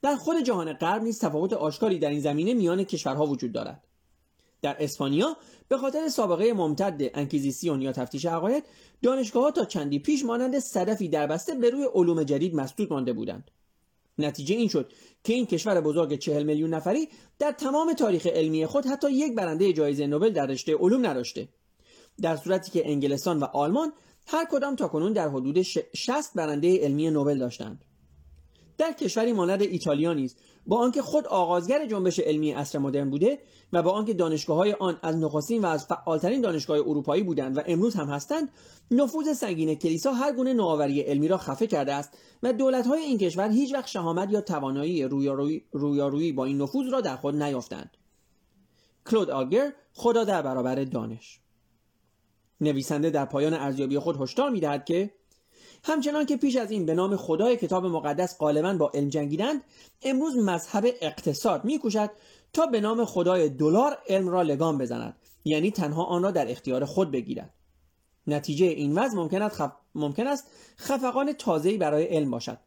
[0.01, 3.83] در خود جهان غرب نیز تفاوت آشکاری در این زمینه میان کشورها وجود دارد.
[4.63, 8.63] در اسپانیا به خاطر سابقه ممتد انکیزیسیون یا تفتیش عقاید
[9.01, 13.51] دانشگاه تا چندی پیش مانند صدفی دربسته به روی علوم جدید مسدود مانده بودند.
[14.17, 14.91] نتیجه این شد
[15.23, 19.73] که این کشور بزرگ چهل میلیون نفری در تمام تاریخ علمی خود حتی یک برنده
[19.73, 21.47] جایزه نوبل در رشته علوم نداشته.
[22.21, 23.93] در صورتی که انگلستان و آلمان
[24.27, 27.85] هر کدام تا کنون در حدود 60 برنده علمی نوبل داشتند.
[28.77, 30.35] در کشوری مانند ایتالیا نیز
[30.67, 33.39] با آنکه خود آغازگر جنبش علمی عصر مدرن بوده
[33.73, 37.61] و با آنکه دانشگاه های آن از نخستین و از فعالترین دانشگاه اروپایی بودند و
[37.65, 38.49] امروز هم هستند
[38.91, 43.17] نفوذ سنگین کلیسا هر گونه نوآوری علمی را خفه کرده است و دولت های این
[43.17, 47.97] کشور هیچ وقت شهامت یا توانایی رویارویی, رویارویی با این نفوذ را در خود نیافتند.
[49.05, 51.39] کلود آلگر خدا در برابر دانش.
[52.61, 55.11] نویسنده در پایان ارزیابی خود هشدار می‌دهد که
[55.83, 59.63] همچنان که پیش از این به نام خدای کتاب مقدس غالبا با علم جنگیدند
[60.01, 62.09] امروز مذهب اقتصاد میکوشد
[62.53, 66.85] تا به نام خدای دلار علم را لگام بزند یعنی تنها آن را در اختیار
[66.85, 67.53] خود بگیرد.
[68.27, 69.71] نتیجه این وضع ممکن خف...
[69.95, 72.57] ممکن است خفقان تازه‌ای برای علم باشد.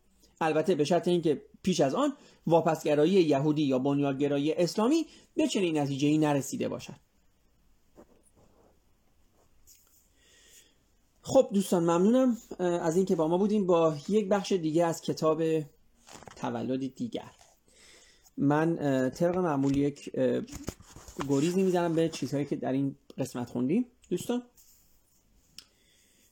[0.41, 2.13] البته به شرط اینکه پیش از آن
[2.47, 7.06] واپسگرایی یهودی یا بنیادگرایی اسلامی به چنین نتیجه‌ای نرسیده باشد.
[11.29, 15.43] خب دوستان ممنونم از اینکه با ما بودیم با یک بخش دیگه از کتاب
[16.37, 17.31] تولد دیگر.
[18.37, 18.77] من
[19.11, 20.11] طبق معمول یک
[21.29, 23.87] گریزی می‌زنم به چیزهایی که در این قسمت خوندیم.
[24.11, 24.43] دوستان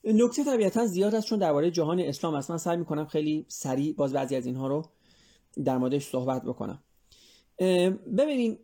[0.05, 2.51] نکته طبیعتا زیاد است چون درباره جهان اسلام است.
[2.51, 4.85] من سعی می‌کنم خیلی سریع باز بعضی از اینها رو
[5.65, 6.83] در موردش صحبت بکنم.
[8.19, 8.59] ببینین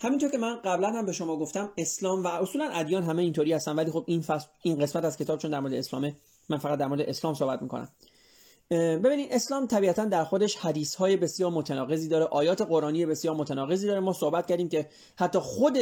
[0.00, 3.76] همینطور که من قبلا هم به شما گفتم اسلام و اصولا ادیان همه اینطوری هستن
[3.76, 6.16] ولی خب این فصل این قسمت از کتاب چون در مورد اسلامه
[6.48, 7.88] من فقط در مورد اسلام صحبت می‌کنم.
[8.70, 14.00] ببینید اسلام طبیعتا در خودش حدیث های بسیار متناقضی داره آیات قرآنی بسیار متناقضی داره.
[14.00, 15.78] ما صحبت کردیم که حتی خود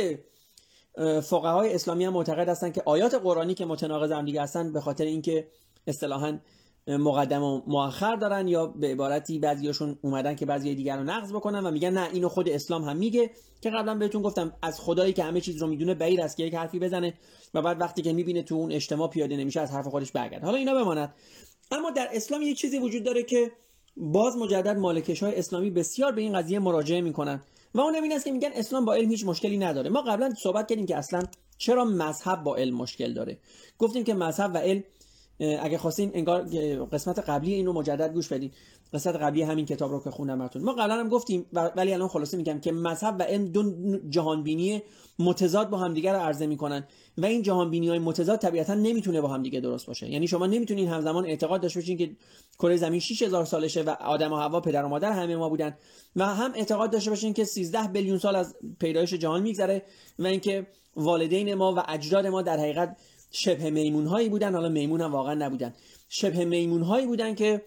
[1.23, 5.05] فقهای اسلامی هم معتقد هستن که آیات قرآنی که متناقض هم دیگه هستن به خاطر
[5.05, 5.49] اینکه
[5.87, 6.39] اصطلاحا
[6.87, 11.67] مقدم و مؤخر دارن یا به عبارتی بعضیاشون اومدن که بعضی دیگر رو نقض بکنن
[11.67, 15.25] و میگن نه اینو خود اسلام هم میگه که قبلا بهتون گفتم از خدایی که
[15.25, 17.15] همه چیز رو می‌دونه بعید است که یک حرفی بزنه
[17.55, 20.47] و بعد وقتی که می‌بینه تو اون اجتماع پیاده نمیشه از حرف خودش برگرده.
[20.47, 21.15] حالا اینا بماند.
[21.71, 23.53] اما در اسلام یک چیزی وجود داره که
[23.97, 27.41] باز مجدد مالکش های اسلامی بسیار به این قضیه مراجعه می‌کنن
[27.75, 29.91] و اون این است که میگن اسلام با علم هیچ مشکلی نداره.
[29.91, 31.23] ما قبلا صحبت کردیم که اصلا
[31.59, 33.39] چرا مذهب با علم مشکل داره؟
[33.79, 34.85] گفتیم که مذهب و علم
[35.41, 36.43] اگه خواستین انگار
[36.93, 38.51] قسمت قبلی اینو مجدد گوش بدین.
[38.93, 40.63] قسمت قبلی همین کتاب رو که خوندم براتون.
[40.63, 43.73] ما قبلا هم گفتیم ولی الان خلاصه میگم که مذهب و علم دو
[44.09, 44.83] جهانبینی
[45.19, 46.87] متضاد با همدیگه رو عرضه می‌کنن
[47.19, 50.11] و این جهانبینی های متضاد طبیعتا نمی‌تونه با همدیگه درست باشه.
[50.11, 52.17] یعنی شما نمی‌تونین همزمان اعتقاد داشته باشین که
[52.59, 55.77] کره زمین 6000 سالشه و آدم و حوا پدر و مادر همه ما بودن
[56.17, 59.83] و هم اعتقاد داشته باشین که 13 بیلیون سال از پیدایش جهان میگذره
[60.19, 60.67] و اینکه
[60.97, 62.97] والدین ما و اجداد ما در حقیقت
[63.35, 64.55] شبه میمون هایی بودن.
[64.55, 65.75] حالا میمون هم واقعا نبودن.
[66.09, 67.63] شبه میمون هایی بودن که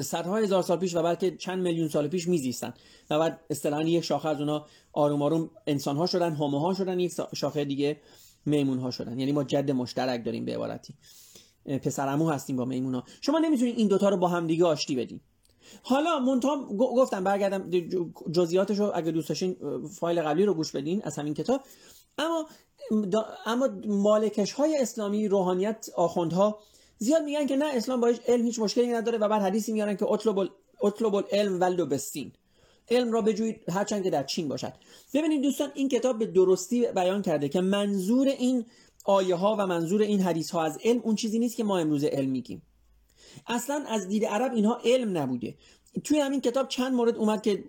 [0.00, 2.74] صدها هزار سال پیش و بلکه چند میلیون سال پیش میزیستن.
[3.10, 7.00] و بعد اصطلاحا یک شاخه از اونها آروم آروم انسان ها شدن هومو ها شدن
[7.00, 7.96] یک شاخه دیگه
[8.46, 9.18] میمون ها شدن.
[9.18, 10.94] یعنی ما جد مشترک داریم به عبارتی.
[11.82, 15.20] پسرمو هستیم با میمون ها شما نمی‌تونید این دوتا رو با هم دیگه آشتی بدین.
[15.82, 17.70] حالا منتها گفتم برگردم
[18.32, 19.56] جزئیاتش رو اگه دوست داشتین
[20.00, 21.60] فایل قبلی رو گوش بدین از همین کتاب.
[22.18, 22.46] اما
[23.46, 26.58] اما مالکش های اسلامی روحانیت آخوندها
[26.98, 30.12] زیاد میگن که نه اسلام باش علم هیچ مشکلی نداره و بعد حدیثی میارن که
[30.12, 30.38] اطلب
[30.82, 32.32] اطلب العلم ولو بسین
[32.90, 34.72] علم را بجویید هرچند که در چین باشد.
[35.14, 38.64] ببینید دوستان این کتاب به درستی بیان کرده که منظور این
[39.04, 42.04] آیه ها و منظور این حدیث ها از علم اون چیزی نیست که ما امروز
[42.04, 42.62] علم میگیم.
[43.46, 45.54] اصلا از دید عرب اینها علم نبوده.
[46.04, 47.64] توی همین کتاب چند مورد اومد که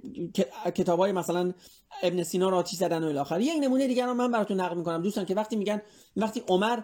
[0.75, 1.53] کتاب های مثلا
[2.03, 5.01] ابن سینا را آتیش زدن و الاخر یک نمونه دیگر رو من براتون نقل می‌کنم.
[5.01, 5.81] دوستان که وقتی میگن
[6.17, 6.79] وقتی عمر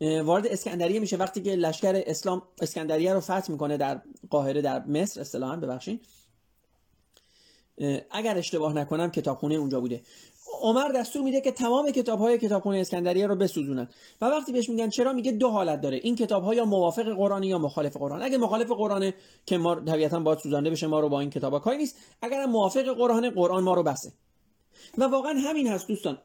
[0.00, 5.20] وارد اسکندریه میشه وقتی که لشکر اسلام اسکندریه رو فتح می‌کنه در قاهره در مصر
[5.20, 6.06] اصطلاحا ببخشید.
[8.10, 10.02] اگر اشتباه نکنم کتابخونه اونجا بوده.
[10.60, 13.88] عمر دستور میده که تمام کتاب های کتابخونه اسکندریه رو بسوزونن.
[14.20, 16.00] و وقتی بهش میگن چرا میگه دو حالت داره.
[16.02, 18.22] این کتاب ها یا موافق قرآنی یا مخالف قرآن.
[18.22, 19.14] اگه مخالف قرآنه
[19.46, 21.96] که ما طبیعتا باید سوزانده بشه ما رو با این کتاب ها کاری نیست.
[22.22, 24.12] اگر موافق قرآن قرآن ما رو بسه.
[24.98, 26.18] و واقعا همین هست دوستان.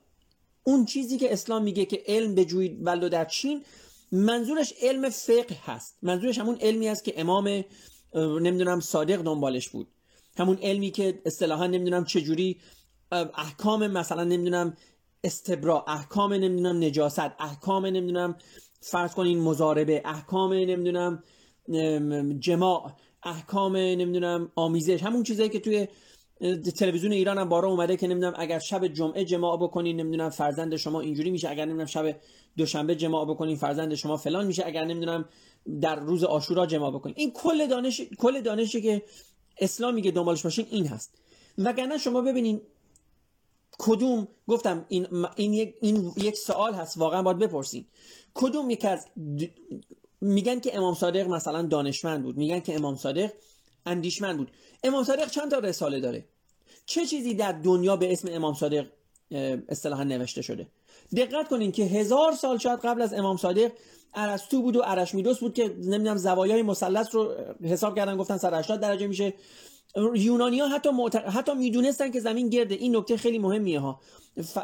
[0.64, 3.64] اون چیزی که اسلام میگه که علم بجوید ولو در چین
[4.12, 5.98] منظورش علم فقه هست.
[6.02, 7.64] منظورش همون علمی است که امام
[8.16, 9.88] نمی‌دونم صادق دنبالش بود.
[10.38, 12.58] همون علمی که اصطلاحا نمی‌دونم چجوری
[13.12, 14.78] احکام مثلا نمی‌دونم
[15.24, 18.36] استبرا احکام نمی‌دونم نجاست احکام نمی‌دونم
[18.82, 21.24] فرض کنین مزاربه احکام نمی‌دونم
[22.40, 22.92] جماع
[23.24, 25.88] احکام نمی‌دونم آمیزش همون چیزایی که توی
[26.78, 31.02] تلویزیون ایران هم بارا اومده که نمی‌دونم اگر شب جمعه جماع بکنین نمی‌دونم فرزند شما
[31.02, 32.16] اینجوری میشه اگر نمی‌دونم شب
[32.58, 35.26] دوشنبه جماع بکنین فرزند شما فلان میشه اگر نمی‌دونم
[35.82, 37.16] در روز آشورا جماع بکنین.
[37.18, 39.04] این کل دانش کل دانشی که
[39.58, 41.18] اسلام میگه دنبالش باشین این هست.
[41.58, 42.62] وگرنه شما ببینین
[43.78, 47.86] کدوم گفتم این, این, یک, این یک سوال هست واقعا باید بپرسین.
[48.34, 49.06] کدوم یک از
[50.22, 53.32] میگن که امام صادق مثلا دانشمند بود میگن که امام صادق
[53.86, 54.52] اندیشمند بود.
[54.84, 56.26] امام صادق چند تا رساله داره؟
[56.86, 58.86] چه چیزی در دنیا به اسم امام صادق
[59.70, 60.68] اصطلاحا نوشته شده؟
[61.18, 63.72] دقت کنین که هزار سال شاید قبل از امام صادق
[64.14, 69.08] ارسطو بود و ارشمیدس بود که نمی‌دونم زوایای مثلث رو حساب کردن گفتن 180 درجه
[69.08, 69.34] میشه.
[70.16, 72.76] یونانی ها حتی, حتی می‌دونستن که زمین گرده.
[72.76, 74.00] این نکته خیلی مهمیه ها.
[74.44, 74.58] ف...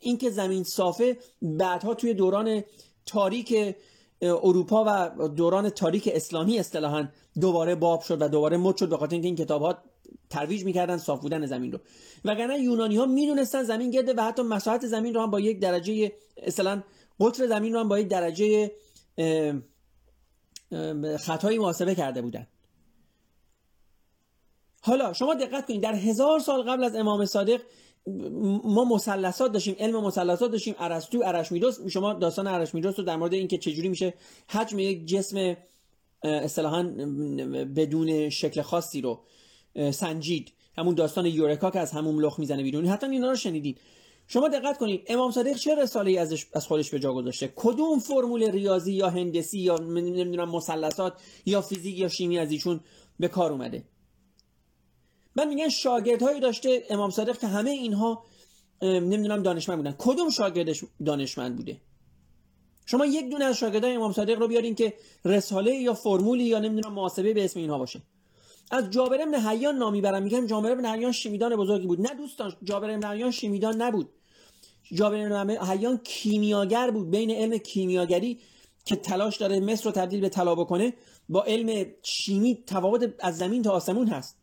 [0.00, 2.64] این که زمین صافه بعدها توی دوران
[3.06, 3.76] تاریک
[4.22, 4.84] اروپا
[5.18, 7.08] و دوران تاریک اسلامی اصطلاحا
[7.40, 9.78] دوباره باب شد و دوباره مد شد به خاطر اینکه این کتاب ها
[10.30, 11.78] ترویج می‌کردن صاف بودن زمین رو.
[12.24, 16.12] وگرنه یونانی ها می‌دونستن زمین گرده و حتی مساحت زمین رو هم با یک درجه
[16.36, 16.82] اصلا
[17.20, 18.70] قطر زمین رو هم با یک درجه
[21.18, 22.46] خطایی محاسبه کرده بودن.
[24.86, 27.60] حالا شما دقت کنید در هزار سال قبل از امام صادق
[28.64, 33.58] ما مثلثات داشتیم علم مثلثات داشتیم ارسطو ارشمیدس شما داستان ارشمیدس رو در مورد اینکه
[33.58, 34.14] چجوری میشه
[34.48, 35.56] حجم یک جسم
[36.22, 36.82] اصطلاحا
[37.76, 39.20] بدون شکل خاصی رو
[39.90, 40.52] سنجید.
[40.78, 42.86] همون داستان یورکا که از همون لخ می‌زنه بیرون.
[42.86, 43.76] حتی اینا رو شنیدین.
[44.28, 48.50] شما دقت کنید امام صادق چه رساله ازش از خودش به جا گذاشته؟ کدوم فرمول
[48.50, 51.12] ریاضی یا هندسی یا نمی‌دونم مثلثات
[51.46, 52.80] یا فیزیک یا شیمی از ایشون
[53.20, 53.82] به کار اومده؟
[55.36, 58.24] من میگن شاگردهایی داشته امام صادق که همه اینها
[58.82, 59.94] نمی‌دونم دانشمند بودن.
[59.98, 61.76] کدوم شاگردش دانشمند بوده؟
[62.86, 64.94] شما یک دونه از شاگردای امام صادق رو بیارین که
[65.24, 68.02] رساله یا فرمولی یا نمی‌دونم محاسبه به اسم اینها باشه.
[68.70, 70.22] از جابر بن حیان نامی برم.
[70.22, 72.00] میگن جابر بن حیان شیمیدان بزرگی بود.
[72.00, 74.08] نه دوستان جابر بن حیان شیمیدان نبود.
[74.92, 77.10] جابر بن حیان کیمیاگر بود.
[77.10, 78.40] بین علم کیمیاگری
[78.84, 80.94] که تلاش داره مصر رو تبدیل به طلا بکنه
[81.28, 84.36] با علم شیمی تفاوت از زمین تا آسمون هست.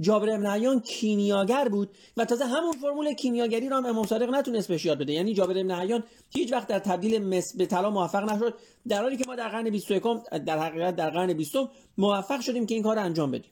[0.00, 4.68] جابر ابن حیان کیمیاگر بود و تازه همون فرمول کیمیاگری رو هم امام صادق نتونست
[4.68, 5.12] بهش یاد بده.
[5.12, 8.54] یعنی جابر ابن حیان هیچ وقت در تبدیل مس به طلا موفق نشد
[8.88, 10.02] در حالی که ما در قرن 21
[10.46, 11.54] در حقیقت در قرن 20
[11.98, 13.50] موفق شدیم که این کار رو انجام بدیم.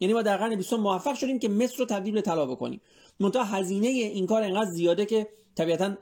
[0.00, 2.80] یعنی ما در قرن 20 موفق شدیم که مصر رو تبدیل به طلا بکنیم.
[3.20, 5.96] منتها هزینه این کار انقدر زیاده که طبیعتا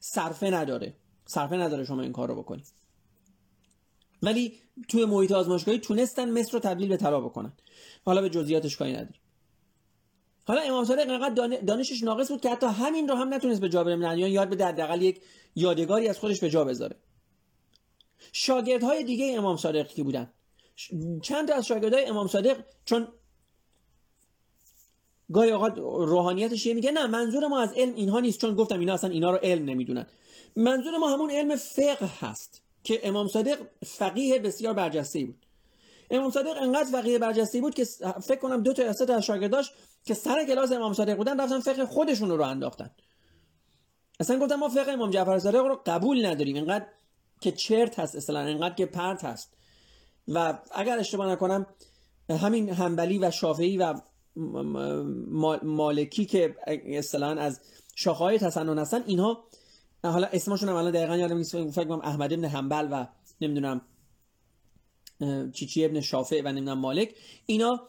[0.00, 0.94] صرفه نداره.
[1.26, 2.83] صرفه نداره شما این کار رو بکنید.
[4.24, 4.58] ولی
[4.88, 7.52] توی محیط آزمایشگاهی تونستن مصر رو تبدیل به طلا بکنن.
[8.04, 9.20] حالا به جزئیاتش کاری نداریم.
[10.44, 13.96] حالا امام صادق انقدر دانشش ناقص بود که حتی همین رو هم نتونست به جابر
[13.96, 15.20] بن یاد بده حداقل یک
[15.56, 16.96] یادگاری از خودش به جا بذاره.
[18.32, 20.32] شاگردهای دیگه امام صادق کی بودن
[21.22, 23.08] چند تا از شاگردهای امام صادق چون
[25.32, 29.10] گاهی اوقات روحانیتش میگه نه منظور ما از علم اینها نیست چون گفتم اینا اصلا
[29.10, 30.06] اینا رو علم نمی‌دونن.
[30.56, 32.62] منظور ما همون علم فقه هست.
[32.84, 35.46] که امام صادق فقیه بسیار برجسته بود.
[36.10, 37.84] امام صادق انقدر فقیه برجسته بود که
[38.22, 39.72] فکر کنم دو تا یا سه از شاگرداش
[40.04, 42.90] که سر کلاس امام صادق بودن رفتن فقه خودشون رو انداختن.
[44.20, 46.56] اصلا گفتم ما فقه امام جعفر صادق رو قبول نداریم.
[46.56, 46.86] اینقدر
[47.40, 49.56] که چرت هست اصلا اینقدر که پرت هست.
[50.28, 51.66] و اگر اشتباه نکنم
[52.30, 53.94] همین همبلی و شافعی و
[55.62, 57.60] مالکی که اصطلاحا از
[57.94, 59.44] شاخه‌های تسنن هستن اینها
[60.10, 63.06] حالا اسمشون هم الان دقیقا یادم نیست فکر کنم احمد ابن حنبل و
[63.40, 63.80] نمی‌دونم
[65.52, 67.14] چیچی ابن شافع و نمی‌دونم مالک.
[67.46, 67.88] اینا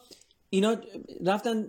[0.50, 0.76] اینا
[1.24, 1.66] رفتن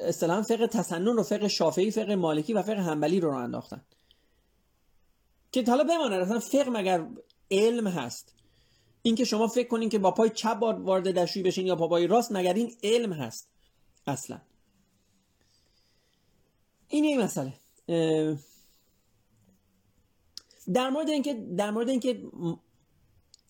[0.00, 3.84] اصطلاحا فقه تسنن و فقه شافعی فقه مالکی و فقه حنبلی رو رو انداختن.
[5.52, 7.06] که حالا بمانه اصلا فقه مگر
[7.50, 8.34] علم هست؟
[9.02, 12.32] اینکه شما فکر کنین که با پای چپ وارد دشوی بشین یا با پای راست
[12.32, 13.48] مگر این علم هست؟
[14.06, 14.40] اصلا.
[16.88, 17.52] این این مسئله.
[20.74, 22.22] در مورد اینکه در مورد اینکه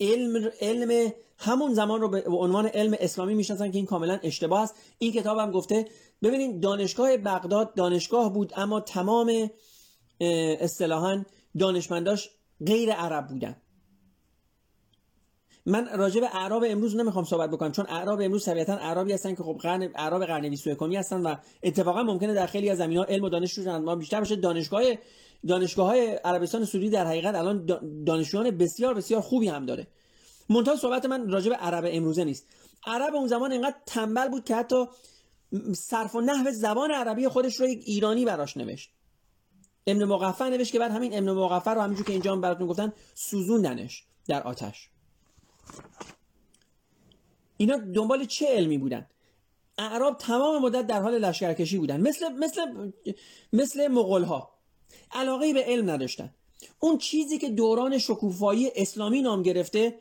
[0.00, 4.74] علم علم همون زمان رو به عنوان علم اسلامی می‌شناسن که این کاملا اشتباه است.
[4.98, 5.88] این کتاب هم گفته
[6.22, 9.50] ببینید دانشگاه بغداد دانشگاه بود اما تمام
[10.60, 11.24] اصطلاحا
[11.58, 12.30] دانشمنداش
[12.66, 13.56] غیر عرب بودن.
[15.68, 19.42] من راجع به اعراب امروز نمی‌خوام صحبت بکنم چون اعراب امروز طبیعتا اعرابی هستن که
[19.42, 23.28] خب قرن اعراب قرن 21 هستن و اتفاقا ممکنه در خیلی از زمینه‌ها علم و
[23.28, 24.36] دانش رو بیشتر باشه.
[24.36, 24.82] دانشگاه
[25.48, 27.66] دانشگاه های عربستان سعودی در حقیقت الان
[28.06, 29.86] دانشجویان بسیار بسیار خوبی هم داره.
[30.48, 32.46] منتها صحبت من راجع به عرب امروزه نیست.
[32.86, 34.84] عرب اون زمان اینقدر تنبل بود که حتی
[35.74, 38.90] صرف و نحو زبان عربی خودش رو یک ایرانی براش نوشت.
[39.86, 42.92] ابن مقفع نوشت که بعد همین ابن مقفع رو همینجور که اینجا هم براتون گفتن
[43.14, 44.90] سوزوندنش در آتش.
[47.56, 49.06] اینا دنبال چه علمی بودن؟
[49.78, 52.00] اعراب تمام مدت در حال لشکرکشی بودن.
[52.00, 52.90] مثل مثل
[53.52, 54.50] مثل مغول ها
[55.12, 56.34] علاقه به علم نداشتن.
[56.80, 59.98] اون چیزی که دوران شکوفایی اسلامی نام گرفته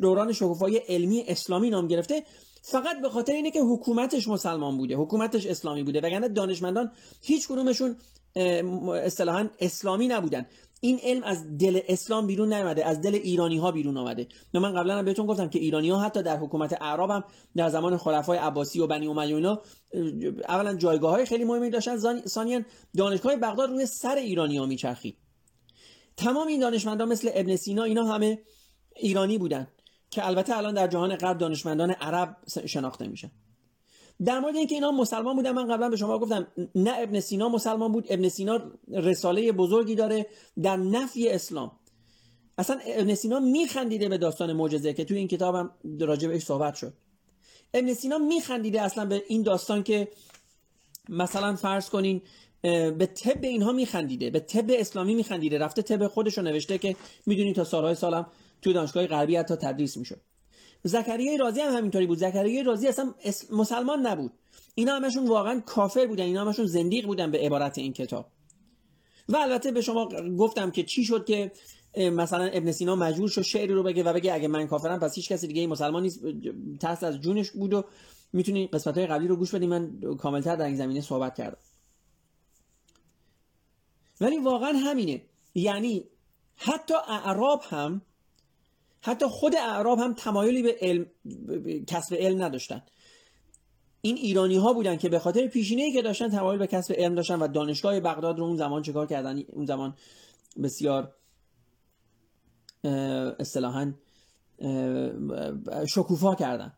[0.00, 2.22] دوران شکوفایی علمی اسلامی نام گرفته
[2.62, 6.92] فقط به خاطر اینه که حکومتش مسلمان بوده حکومتش اسلامی بوده وگرنه دانشمندان
[7.22, 7.96] هیچ کدومشون
[8.94, 10.46] اصطلاحا اسلامی نبودن.
[10.84, 14.98] این علم از دل اسلام بیرون نیامده از دل ایرانی ها بیرون آمده من قبلا
[14.98, 17.24] هم بهتون گفتم که ایرانی ها حتی در حکومت اعراب هم
[17.56, 19.62] در زمان خلفای عباسی و بنی امیه اینا
[20.48, 22.26] اولا جایگاه های خیلی مهمی داشتن.
[22.26, 22.60] ثانیا
[22.96, 25.16] دانشگاه بغداد روی سر ایرانی ها میچرخید.
[26.16, 28.38] تمام این دانشمندان مثل ابن سینا اینا همه
[28.96, 29.66] ایرانی بودن
[30.10, 33.30] که البته الان در جهان غرب دانشمندان عرب شناخته میشن.
[34.24, 37.92] در مورد اینکه اینا مسلمان بودن من قبلا به شما گفتم نه ابن سینا مسلمان
[37.92, 40.26] بود ابن سینا رساله بزرگی داره
[40.62, 41.72] در نفی اسلام.
[42.58, 45.70] اصلا ابن سینا میخندیده به داستان معجزه که توی این کتابم
[46.00, 46.92] راجع بهش صحبت شد.
[47.74, 50.08] ابن سینا میخندیده اصلا به این داستان که
[51.08, 52.22] مثلا فرض کنین
[52.62, 56.96] به طب اینها میخندیده به طب اسلامی میخندیده رفته طب خودش رو نوشته که
[57.26, 58.26] می‌دونید تا سالهای سالم
[58.62, 60.20] توی دانشگاه غربی حتی تدریس می‌شد.
[60.82, 62.18] زکریای رازی هم همینطوری بود.
[62.18, 63.14] زکریای رازی اصلا
[63.52, 64.32] مسلمان نبود.
[64.74, 66.24] اینا همشون واقعا کافر بودن.
[66.24, 68.26] اینا همشون زندیق بودن به عبارت این کتاب.
[69.28, 70.08] و البته به شما
[70.38, 71.52] گفتم که چی شد که
[71.96, 75.32] مثلا ابن سینا مجبور شد شعری رو بگه و بگه اگه من کافرم پس هیچ
[75.32, 76.20] کسی دیگه مسلمان نیست
[76.80, 77.84] ترس از جونش بود و
[78.32, 81.58] می‌تونی قسمت های قبلی رو گوش بدیم من کاملتر در این زمینه صحبت کردم.
[84.20, 85.22] ولی واقعا همینه.
[85.54, 86.04] یعنی
[86.56, 88.02] حتی اعراب هم
[89.02, 91.06] حتی خود اعراب هم تمایلی به علم
[91.86, 92.82] کسب علم نداشتن.
[94.00, 97.38] این ایرانی ها بودن که به خاطر پیشینه‌ای که داشتن تمایل به کسب علم داشتن
[97.38, 99.96] و دانشگاه بغداد رو اون زمان چکار کردن؟ اون زمان
[100.62, 101.14] بسیار
[103.38, 103.94] اصطلاحا
[105.88, 106.72] شکوفا کردن.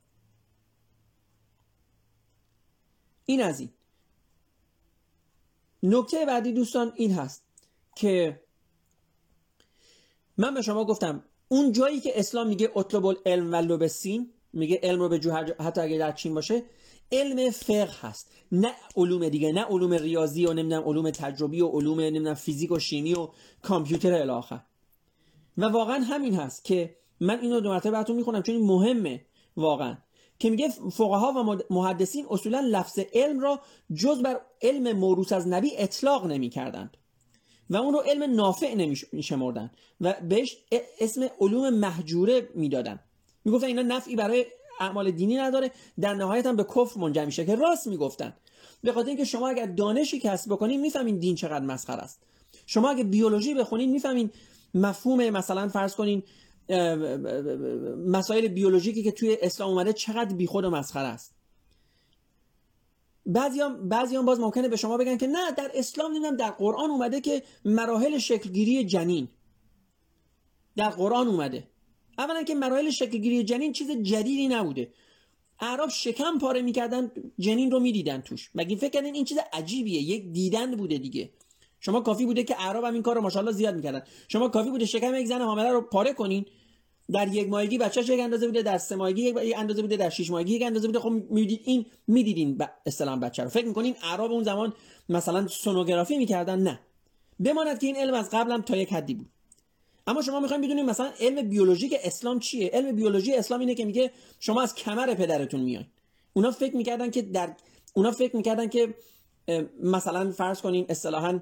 [3.25, 3.71] این از این.
[5.83, 7.45] نکته بعدی دوستان این هست
[7.97, 8.41] که
[10.37, 11.25] من به شما گفتم
[11.55, 15.81] اون جایی که اسلام میگه اطلب العلم و لبسین میگه علم رو به جو حتی
[15.81, 16.63] اگه در چین باشه
[17.13, 18.33] علم فقه هست.
[18.53, 22.79] نه علوم دیگه نه علوم ریاضی و نمی‌دونم علوم تجربی و علوم نمی‌دونم فیزیک و
[22.79, 23.29] شیمی و
[23.63, 24.61] کامپیوتر الاخر
[25.59, 29.25] و واقعا همین هست که من اینو دو مرتبه براتون می‌خونم چون این مهمه
[29.57, 29.97] واقعا.
[30.39, 33.61] که میگه فقها و محدثین اصولا لفظ علم را
[33.95, 36.97] جز بر علم موروث از نبی اطلاق نمی‌کردند.
[37.71, 40.57] و اون رو علم نافع نمیشمردن و بهش
[41.01, 43.01] اسم علوم محجوره می‌دادن.
[43.45, 44.47] می‌گفتن اینا نفعی برای
[44.81, 48.35] اعمال دینی نداره در نهایت هم به کفر منجر میشه که راست می‌گفتن.
[48.83, 52.23] به خاطر اینکه شما اگر دانشی کسب بکنین می‌فهمین دین چقدر مسخره است.
[52.67, 54.31] شما اگر بیولوژی بخونین می‌فهمین
[54.75, 56.23] مفهوم مثلا فرض کنین
[58.07, 61.34] مسائل بیولوژیکی که توی اسلام اومده چقدر بیخود و مسخره است.
[63.27, 67.21] بعضیام بعضیام باز ممکنه به شما بگن که نه در اسلام نمی‌دونم در قرآن اومده
[67.21, 69.29] که مراحل شکلگیری جنین.
[70.77, 71.69] در قرآن اومده.
[72.19, 74.93] اولا که مراحل شکلگیری جنین چیز جدیدی نبوده.
[75.61, 78.51] اعراب شکم پاره می‌کردن جنین رو می‌دیدن توش.
[78.55, 81.31] مگه فکر کردین این چیز عجیبیه؟ یک دیدن بوده دیگه.
[81.81, 84.03] شما کافی بوده که اعراب هم این کار رو ماشاءالله زیاد می‌کردن.
[84.29, 86.47] شما کافی بوده شکم یک زن حامله رو پاره کنین.
[87.13, 90.31] در یک ماهگی بچه‌ش یک اندازه بوده در سه ماهگی یک اندازه بوده در شش
[90.31, 93.49] ماهگی یک اندازه بوده خب می‌دید این می‌دیدین به اصطلاح بچه رو.
[93.49, 94.73] فکر می‌کنین اعراب اون زمان
[95.09, 96.81] مثلا سونوگرافی می‌کردن؟ نه.
[97.41, 99.27] بماند که این علم از قبلم تا یک حدی بود.
[100.07, 104.11] اما شما می‌خوایم بدونید مثلا علم بیولوژیک اسلام چیه؟ علم بیولوژی اسلام اینه که میگه
[104.41, 105.89] شما از کمر پدرتون میایین
[106.33, 107.55] اونا فکر می‌کردن که در
[107.95, 108.95] اونا فکر می‌کردن که
[109.83, 111.41] مثلا فرض کنین اصطلاحا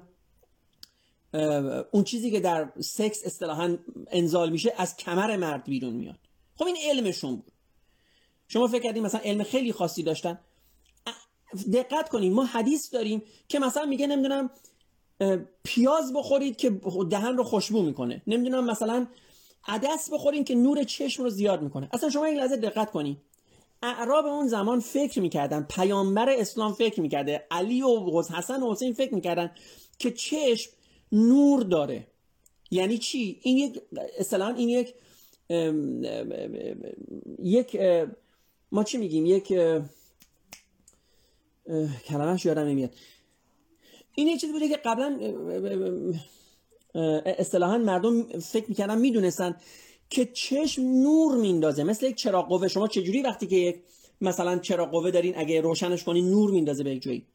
[1.91, 3.77] اون چیزی که در سکس اصطلاحا
[4.11, 6.19] انزال میشه از کمر مرد بیرون میاد.
[6.55, 7.51] خب این علمشون بود.
[8.47, 10.39] شما فکر کردین مثلا علم خیلی خاصی داشتن.
[11.73, 14.49] دقت کنین ما حدیث داریم که مثلا میگه نمی‌دونم
[15.63, 16.69] پیاز بخورید که
[17.09, 18.21] دهن رو خوشبو می‌کنه.
[18.27, 19.07] نمی‌دونم مثلا
[19.67, 21.89] عدس بخورین که نور چشم رو زیاد می‌کنه.
[21.93, 23.17] اصلا شما این لحظه دقت کنین.
[23.81, 29.15] اعراب اون زمان فکر می‌کردن پیامبر اسلام فکر می‌کرده علی و حسن و حسین فکر
[29.15, 29.51] می‌کردن
[29.99, 30.71] که چشم
[31.13, 32.07] نور داره.
[32.71, 33.81] یعنی چی؟ این یک
[34.17, 34.93] اصطلاحا این یک
[37.39, 37.77] یک
[38.71, 39.47] ما چی میگیم؟ یک
[42.07, 42.95] کلمهش یادم نمیاد.
[44.15, 45.19] این یه چیزی بوده که قبلا
[47.25, 49.55] اصطلاحا مردم فکر می‌کردن می‌دونستن
[50.09, 52.67] که چشم نور میندازه مثل یک چراغ قوه.
[52.67, 53.75] شما چجوری وقتی که یک
[54.21, 57.25] مثلا چراغ قوه دارین اگه روشنش کنین نور میندازه به یک جایی.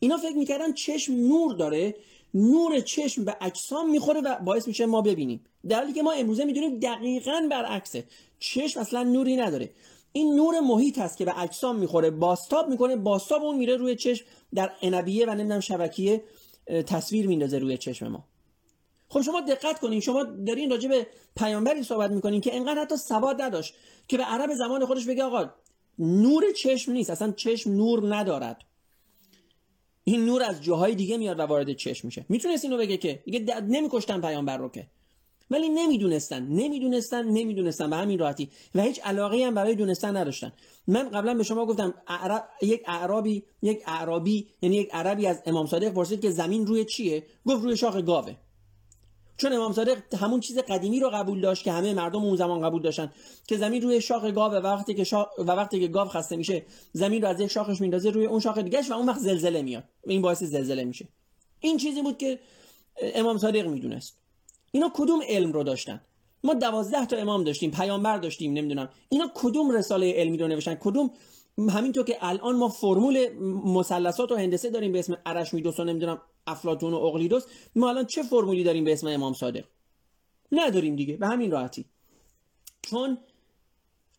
[0.00, 1.94] اینا فکر می‌کردن چشم نور داره.
[2.36, 5.44] نور چشم به اجسام می‌خوره و باعث میشه ما ببینیم.
[5.68, 8.04] در حالی که ما امروزه می‌دونیم دقیقا برعکسه.
[8.38, 9.70] چشم اصلا نوری نداره.
[10.12, 14.24] این نور محیط هست که به اجسام می‌خوره باستاب می‌کنه باستاب اون میره روی چشم.
[14.54, 16.24] در انبیه و نمی‌دونم شبکیه
[16.86, 18.24] تصویر میندازه روی چشم ما.
[19.08, 21.06] خب شما دقت کنین شما دارین راجع به
[21.36, 23.74] پیامبری صحبت می‌کنین که انقدر حتی سواد نداشت
[24.08, 25.50] که به عرب زمان خودش بگه آقا
[25.98, 28.62] نور چشم نیست اصلا چشم نور ندارد.
[30.08, 32.24] این نور از جاهای دیگه میاد و وارد چشم میشه.
[32.28, 34.86] می‌تونست اینو بگه که دیگه نمیکشتن پیامبر رو که.
[35.50, 36.46] ولی نمی‌دونستن.
[36.46, 37.90] نمی‌دونستن نمی‌دونستن.
[37.90, 38.48] به همین راحتی.
[38.74, 40.52] و هیچ علاقه هم برای دونستن نداشتن.
[40.86, 41.94] من قبلا به شما گفتم
[42.62, 47.26] یک اعرابی یک اعرابی یعنی یک عربی از امام صادق پرسید که زمین روی چیه؟
[47.46, 48.34] گفت روی شاخ گاوه.
[49.36, 52.82] چون امام صادق همون چیز قدیمی رو قبول داشت که همه مردم اون زمان قبول
[52.82, 53.12] داشتن.
[53.48, 57.22] که زمین روی شاخ گاو و وقتی که و وقتی که گاو خسته میشه زمین
[57.22, 59.84] رو از یک شاخش میندازه روی اون شاخ دیگهش و اون وقت زلزله میاد.
[60.06, 61.08] این باعث زلزله میشه.
[61.60, 62.38] این چیزی بود که
[63.14, 64.18] امام صادق می‌دونست.
[64.72, 66.00] اینا کدوم علم رو داشتن؟
[66.44, 68.88] ما دوازده تا امام داشتیم پیامبر داشتیم نمی‌دونم.
[69.08, 71.10] اینا کدوم رساله علمی رو نوشتن؟ کدوم
[71.58, 73.28] همینطور که الان ما فرمول
[73.64, 77.46] مثلثات و هندسه داریم به اسم ارشمیدس و نمی‌دونم افلاطون و اقلیدس
[77.76, 79.64] ما الان چه فرمولی داریم به اسم امام صادق؟
[80.52, 81.84] نداریم دیگه به همین راحتی.
[82.82, 83.18] چون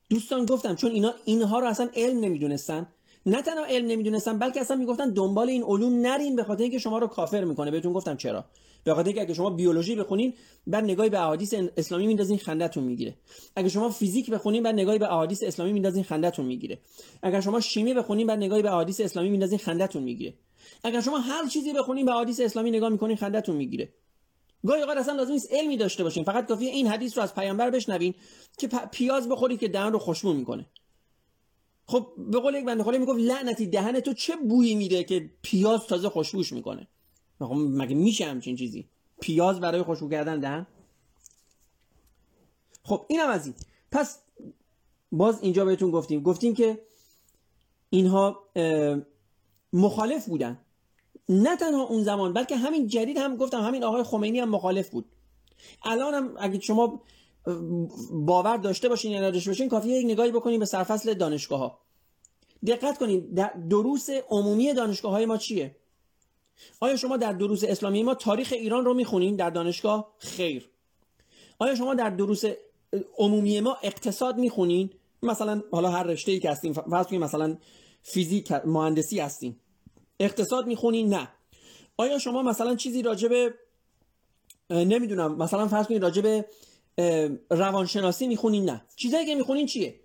[0.09, 2.87] دوستان گفتم چون اینا اینها رو اصلا علم نمی‌دونستن.
[3.25, 6.97] نه تنها علم نمی‌دونستن بلکه اصلا می‌گفتن دنبال این علوم نرین به خاطر اینکه شما
[6.97, 7.71] رو کافر می‌کنه.
[7.71, 8.45] بهتون گفتم چرا.
[8.83, 10.33] به خاطر اینکه اگه شما بیولوژی بخونین
[10.67, 13.15] بعد نگاهی به احادیث اسلامی میندازین خندتون می‌گیره.
[13.55, 16.79] اگه شما فیزیک بخونین بعد نگاهی به احادیث اسلامی میندازین خندتون می‌گیره.
[17.23, 20.33] اگر شما شیمی بخونین بعد نگاهی به احادیث اسلامی میندازین خندتون می‌گیره.
[20.83, 23.93] اگر شما هر چیزی بخونین به احادیث اسلامی نگاه می‌کنین خندتون می‌گیره.
[24.65, 26.23] گاهی اوقات اصلا لازم نیست علمی داشته باشین.
[26.23, 28.13] فقط کافیه این حدیث رو از پیامبر بشنوین
[28.57, 30.65] که پیاز بخورید که دهن رو خوشبو می‌کنه.
[31.85, 35.87] خب به قول یک بنده خدا می‌گفت لعنتی دهن تو چه بویی میده که پیاز
[35.87, 36.87] تازه خوشبوش می‌کنه؟
[37.41, 40.67] مگه میشه همچین چیزی؟ پیاز برای خوشبو کردن دهن؟
[42.83, 43.55] خب اینم از این.
[43.91, 44.19] پس
[45.11, 46.23] باز اینجا بهتون گفتیم.
[46.23, 46.81] گفتیم که
[47.89, 48.43] اینها
[49.73, 50.59] مخالف بودن.
[51.29, 55.05] نه تنها اون زمان بلکه همین جدید هم گفتم همین آقای خمینی هم مخالف بود.
[55.83, 57.01] الان هم اگه شما
[58.11, 61.79] باور داشته باشین یا نداشته باشین کافیه یک نگاهی بکنین به سرفصل دانشگاه ها
[62.67, 63.35] دقت کنید
[63.69, 65.75] دروس عمومی دانشگاه های ما چیه؟
[66.79, 70.69] آیا شما در دروس اسلامی ما تاریخ ایران رو می‌خونین در دانشگاه؟ خیر.
[71.59, 72.43] آیا شما در دروس
[73.17, 74.89] عمومی ما اقتصاد می‌خونین؟
[75.23, 77.57] مثلا حالا هر رشته ای که هستین فرض مثلا
[78.03, 79.55] فیزیک مهندسی هستین
[80.19, 81.27] اقتصاد می‌خونین؟ نه.
[81.97, 83.53] آیا شما مثلا چیزی راجب
[84.69, 86.45] نمی‌دونم مثلا فرض کنید راجب
[87.49, 88.85] روانشناسی می‌خونین؟ نه.
[88.95, 89.99] چیزایی که می‌خونین چیه؟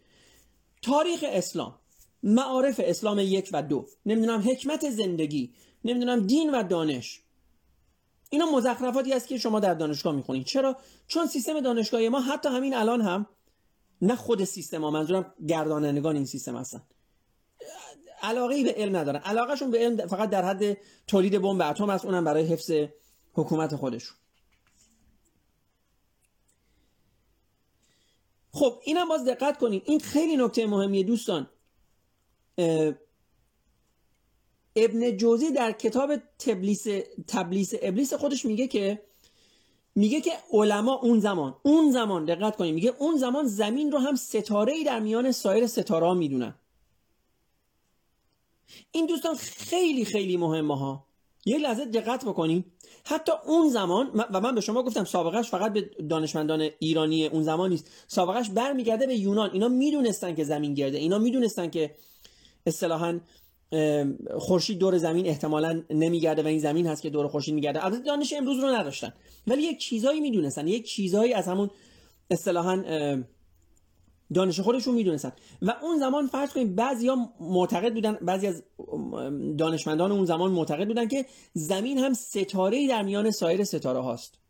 [0.82, 1.74] تاریخ اسلام
[2.22, 3.86] معارف اسلام یک و دو.
[4.06, 5.54] نمی‌دونم حکمت زندگی.
[5.84, 7.22] نمی‌دونم دین و دانش.
[8.30, 10.46] اینا مزخرفاتی است که شما در دانشگاه می‌خونید.
[10.46, 10.76] چرا؟
[11.06, 13.26] چون سیستم دانشگاهی ما حتی همین الان هم
[14.02, 16.82] نه خود سیستم ها منظورم گردانندگان این سیستم هستن.
[18.22, 19.20] علاقه به علم ندارن.
[19.20, 20.76] علاقهشون به علم فقط در حد
[21.06, 22.72] تولید بمب اتم است اونم برای حفظ
[23.32, 24.16] حکومت خودشون.
[28.52, 29.82] خب اینم باز دقت کنید.
[29.86, 31.50] این خیلی نکته مهمیه دوستان.
[34.76, 36.86] ابن جوزی در کتاب تبلیس
[37.28, 39.02] تبلیس ابلیس خودش میگه که
[39.94, 44.14] میگه که علما اون زمان اون زمان دقت کنید میگه اون زمان زمین رو هم
[44.14, 46.54] ستاره ای در میان سایر ستاره ها می‌دونن.
[48.92, 51.06] این دوستان خیلی خیلی مهمه ها.
[51.46, 52.72] یک لحظه دقت بکنیم
[53.04, 57.70] حتی اون زمان و من به شما گفتم سابقش فقط به دانشمندان ایرانی اون زمان
[57.70, 57.90] نیست.
[58.06, 59.50] سابقش برمیگرده به یونان.
[59.52, 60.98] اینا می‌دونستن که زمین گرده.
[60.98, 61.94] اینا می‌دونستن که
[62.66, 63.20] اصطلاحا
[64.38, 67.84] خورشید دور زمین احتمالا نمیگرده و این زمین هست که دور خورشید میگرده.
[67.84, 69.12] البته دانش امروز رو نداشتن.
[69.46, 70.68] ولی یک چیزایی می‌دونستن.
[70.68, 71.70] یک چیزایی از همون
[72.30, 72.82] اصطلاحا
[74.34, 75.32] دانش خودشون می‌دونستن.
[75.62, 78.62] و اون زمان فرض کنیم ها معتقد بودن بعضی از
[79.58, 84.41] دانشمندان اون زمان معتقد بودن که زمین هم ستاره در میان سایر ستاره هاست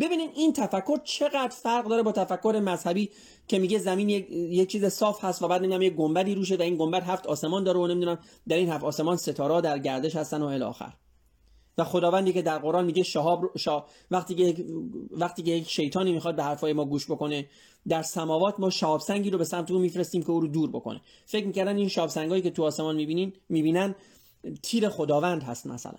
[0.00, 3.10] ببینید این تفکر چقدر فرق داره با تفکر مذهبی
[3.48, 6.62] که میگه زمین یک, یک چیز صاف هست و بعد نمی‌دونم یک گنبدی روشه و
[6.62, 10.42] این گنبد هفت آسمان داره و نمی‌دونم در این هفت آسمان ستاره در گردش هستن
[10.42, 10.92] و الی آخر.
[11.78, 13.84] و خداوندی که در قرآن میگه شهاب شا...
[14.10, 14.64] وقتی که
[15.10, 17.48] وقتی که یک شیطانی می‌خواد به حرفای ما گوش بکنه
[17.88, 21.00] در سماوات ما شهاب سنگی رو به سمت او میفرستیم که او رو دور بکنه.
[21.26, 23.94] فکر می‌کردن این شهاب سنگایی که تو آسمان می‌بینین می‌بینن
[24.62, 25.98] تیر خداوند هست مثلا.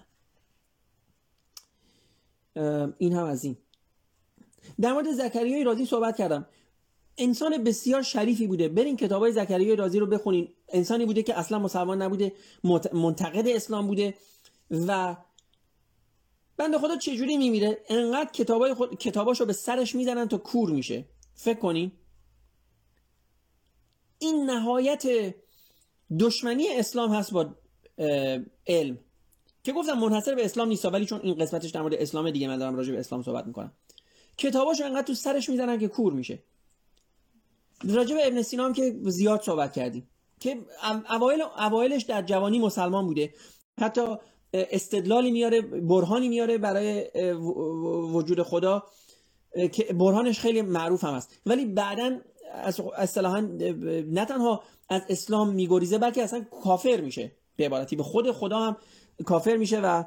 [2.97, 3.57] این هم از این.
[4.81, 6.47] در مورد زکریای رازی صحبت کردم.
[7.17, 8.69] انسان بسیار شریفی بوده.
[8.69, 10.53] برین کتابای زکریای رازی رو بخونین.
[10.69, 12.33] انسانی بوده که اصلا مسلمان نبوده.
[12.93, 14.13] منتقد اسلام بوده.
[14.71, 15.15] و
[16.57, 21.05] بنده خدا چجوری میمیره؟ انقدر کتابای خود کتاباشو به سرش می‌زنن تا کور میشه.
[21.35, 21.91] فکر کنین.
[24.19, 25.35] این نهایت
[26.19, 27.55] دشمنی اسلام هست با
[28.67, 28.99] علم.
[29.63, 32.57] که گفتم منحصر به اسلام نیست ولی چون این قسمتش در مورد اسلام دیگه من
[32.57, 33.71] دارم راجع به اسلام صحبت می‌کنم.
[34.37, 36.43] کتاباشو انقدر تو سرش می‌زنن که کور میشه.
[37.83, 40.09] راجع به ابن سینا هم که زیاد صحبت کردیم.
[40.39, 40.57] که
[41.09, 43.33] اوایل اوایلش در جوانی مسلمان بوده.
[43.79, 44.01] حتی
[44.53, 47.09] استدلالی میاره برهانی میاره برای
[48.13, 48.83] وجود خدا
[49.71, 52.19] که برهانش خیلی معروف هم است ولی بعدا
[52.97, 57.95] اصطلاحا نه تنها از اسلام میگریزه بلکه اصلا کافر میشه به عبارتی.
[57.95, 58.77] به خود خدا هم
[59.25, 60.03] کافر میشه و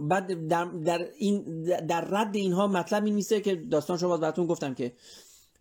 [0.00, 4.74] بعد در, در, این در رد اینها مطلب این میسه که داستان شما براتون گفتم
[4.74, 4.92] که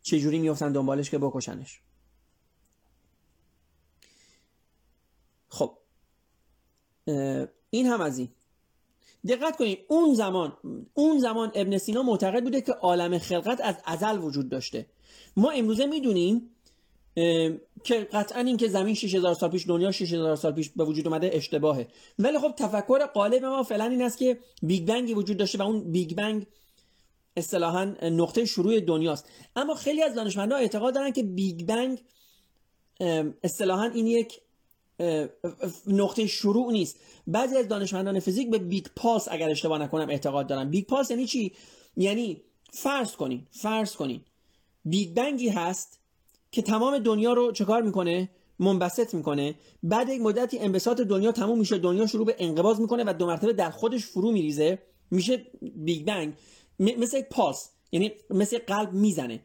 [0.01, 1.81] چجوری میفتن دنبالش که بکشنش.
[5.47, 5.77] خب.
[7.69, 8.29] این هم از این.
[9.27, 10.57] دقت کنید اون زمان
[10.93, 14.85] اون زمان ابن سینا معتقد بوده که عالم خلقت از ازل وجود داشته.
[15.37, 16.49] ما امروزه می‌دونیم
[17.83, 21.31] که قطعا این که زمین 6000 سال پیش دنیا 6000 سال پیش به وجود اومده
[21.33, 21.87] اشتباهه.
[22.19, 25.91] ولی خب تفکر غالب ما فعلا این است که بیگ بنگی وجود داشته و اون
[25.91, 26.45] بیگ بنگ
[27.37, 29.25] اصطلاحا نقطه شروع دنیاست.
[29.55, 32.01] اما خیلی از دانشمندان اعتقاد دارن که بیگ بنگ
[33.43, 34.41] اصطلاحا این یک
[35.87, 36.99] نقطه شروع نیست.
[37.27, 40.69] بعضی از دانشمندان فیزیک به big pulse اگر اشتباه نکنم اعتقاد دارن.
[40.69, 41.53] big pulse یعنی چی؟
[41.97, 42.41] یعنی
[42.71, 44.21] فرض کنین فرض کنین.
[44.85, 45.99] بیگ بنگی هست
[46.51, 48.29] که تمام دنیا رو چکار می‌کنه؟
[48.59, 49.55] منبسط می‌کنه.
[49.83, 53.53] بعد یک مدتی انبساط دنیا تموم میشه دنیا شروع به انقباض می‌کنه و دو مرتبه
[53.53, 54.79] در خودش فرو میریزه.
[55.11, 56.33] میشه بیگ بنگ.
[56.79, 57.69] مثل یک پاس.
[57.91, 59.39] یعنی مثل قلب می‌زنه.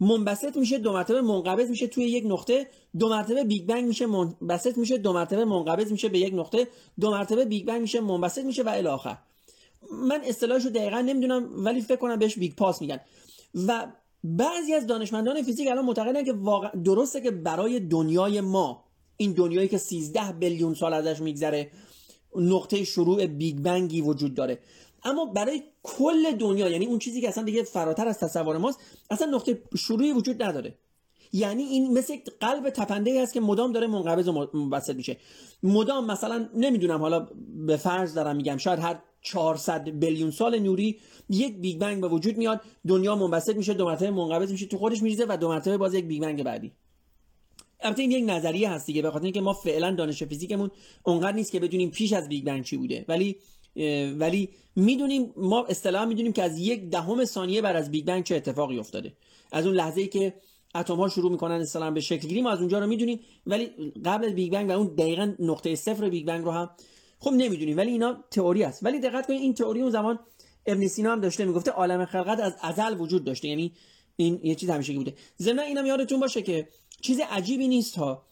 [0.00, 2.66] منبسط میشه دو مرتبه منقبض میشه توی یک نقطه.
[2.98, 4.98] دو مرتبه بیگ بنگ میشه منبسط میشه.
[4.98, 6.68] دو مرتبه منقبض میشه به یک نقطه.
[7.00, 9.16] دو مرتبه بیگ بنگ میشه منبسط میشه و الی آخر.
[9.92, 13.00] من اصطلاحش رو دقیقا نمی‌دونم ولی فکر کنم بهش big pulse میگن.
[13.54, 13.86] و
[14.24, 18.84] بعضی از دانشمندان فیزیک الان معتقدن که واقع درسته که برای دنیای ما
[19.16, 21.70] این دنیایی که 13 بیلیون سال ازش میگذره
[22.36, 24.58] نقطه شروع بیگ بنگی وجود داره.
[25.04, 28.78] اما برای کل دنیا یعنی اون چیزی که اصلا دیگه فراتر از تصور ماست
[29.10, 30.78] اصلا نقطه شروعی وجود نداره.
[31.32, 35.16] یعنی این مثل قلب تپنده ای است که مدام داره منقبض و منبسط میشه.
[35.62, 37.28] مدام مثلا نمی‌دونم حالا
[37.66, 42.38] به فرض دارم میگم شاید هر 400 بیلیون سال نوری یک بیگ بنگ به وجود
[42.38, 45.94] میاد دنیا منبسط میشه دو مرتبه منقبض میشه تو خودش میریزه و دو مرتبه باز
[45.94, 46.72] یک بیگ بنگ بعدی.
[47.80, 50.70] البته این یک نظریه هست دیگه به خاطر اینکه ما فعلا دانش فیزیکمون
[51.02, 53.04] اونقدر نیست که بدونیم پیش از بیگ بنگ چی بوده.
[53.08, 53.36] ولی
[54.18, 58.36] ولی می‌دونیم ما اصطلاحا می‌دونیم که از یک دهم ثانیه بعد از بیگ بنگ چه
[58.36, 59.12] اتفاقی افتاده.
[59.52, 60.34] از اون لحظه ای که
[60.74, 64.24] اتم ها شروع می‌کنن اصطلاحا به شکل گیری ما از اونجا رو می‌دونیم ولی قبل
[64.24, 66.70] از بیگ بنگ و اون دقیقا نقطه صفر بیگ بنگ رو هم
[67.18, 68.84] خب نمی‌دونیم ولی اینا تئوری است.
[68.84, 70.18] ولی دقت کنید این تئوری اون زمان
[70.66, 73.48] ابن سینا هم داشته می‌گفته عالم خلقت از ازل وجود داشته.
[73.48, 73.72] یعنی
[74.16, 75.14] این یه چیز همیشگی بوده.
[75.38, 76.68] ضمن اینم یادتون باشه که
[77.00, 78.26] چیز عجیبی نیست ها.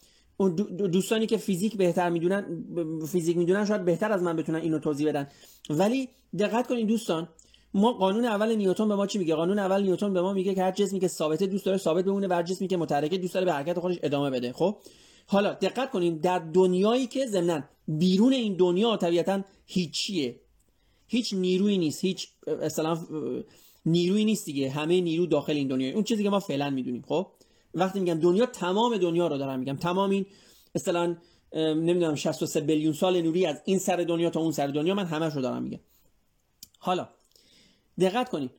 [0.91, 2.63] دوستانی که فیزیک بهتر می‌دونن
[3.07, 5.27] فیزیک می‌دونن شاید بهتر از من بتونن اینو توضیح بدن.
[5.69, 6.09] ولی
[6.39, 7.29] دقت کنید دوستان
[7.73, 10.63] ما قانون اول نیوتن به ما چی میگه؟ قانون اول نیوتن به ما میگه که
[10.63, 13.45] هر جسمی که ثابته دوست داره ثابت بمونه و هر جسمی که متحرکه دوست داره
[13.45, 14.77] به حرکت خودش ادامه بده خب؟
[15.27, 20.39] حالا دقت کنیم در دنیایی که ضمن بیرون این دنیا طبیعتا هیچیه.
[21.07, 22.27] هیچ نیرویی نیست هیچ
[22.61, 22.97] اصلا
[23.85, 24.69] نیرویی نیست دیگه.
[24.69, 27.27] همه نیرو داخل این دنیا اون چیزی که ما فعلا می‌دونیم خب؟
[27.73, 29.75] وقتی میگم دنیا تمام دنیا رو دارم میگم.
[29.75, 30.25] تمام این
[30.75, 31.17] مثلا
[31.55, 35.29] نمی‌دونم 63 بیلیون سال نوری از این سر دنیا تا اون سر دنیا من همه
[35.29, 35.79] رو دارم میگم.
[36.79, 37.09] حالا
[37.99, 38.51] دقت کنید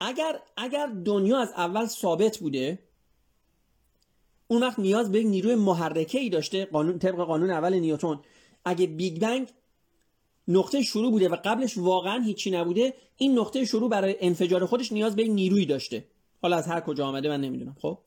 [0.00, 2.78] اگر اگر دنیا از اول ثابت بوده
[4.48, 8.20] اون وقت نیاز به نیروی محرکه ای داشته قانون طبق قانون اول نیوتن.
[8.64, 9.48] اگه بیگ بنگ
[10.48, 15.16] نقطه شروع بوده و قبلش واقعا هیچی نبوده این نقطه شروع برای انفجار خودش نیاز
[15.16, 16.04] به یک نیروی داشته.
[16.42, 17.98] حالا از هر کجا آمده من نمی‌دونم خب؟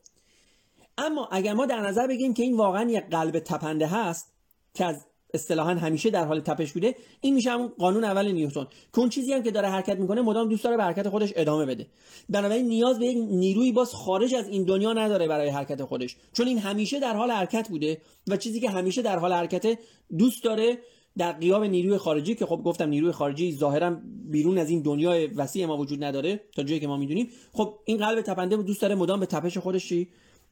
[0.97, 4.33] اما اگر ما در نظر بگیریم که این واقعا یک قلب تپنده هست
[4.73, 8.67] که از اصطلاحا همیشه در حال تپش بوده این میشه همون قانون اول نیوتن.
[8.93, 11.65] که اون چیزی هم که داره حرکت می‌کنه مدام دوست داره به حرکت خودش ادامه
[11.65, 11.87] بده.
[12.29, 16.15] بنابراین نیاز به یک نیروی باز خارج از این دنیا نداره برای حرکت خودش.
[16.33, 19.79] چون این همیشه در حال حرکت بوده و چیزی که همیشه در حال حرکت
[20.17, 20.77] دوست داره
[21.17, 23.97] در قیاب نیروی خارجی که خب گفتم نیروی خارجی ظاهرا
[24.31, 27.29] بیرون از این دنیای وسیع ما وجود نداره تا جایی که ما می‌دونیم.
[27.53, 29.93] خب این قلب تپنده دوست داره مدام به تپش خودش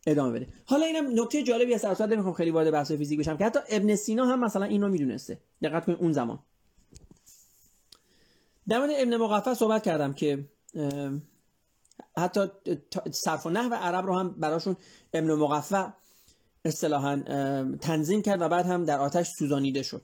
[0.05, 0.47] ادامه بده.
[0.65, 3.95] حالا اینم نکته جالبی است اصلا نمی‌خوام خیلی وارد بحث فیزیک بشم که حتی ابن
[3.95, 5.39] سینا هم مثلا اینو می‌دونسته.
[5.63, 6.39] دقت کنید اون زمان.
[8.67, 10.49] در مورد ابن مقفع صحبت کردم که
[12.17, 12.47] حتی
[13.11, 14.77] صرف و نحو عرب رو هم براشون
[15.13, 15.87] ابن مقفع
[16.65, 17.23] اصطلاحا
[17.81, 20.01] تنظیم کرد و بعد هم در آتش سوزانیده شد.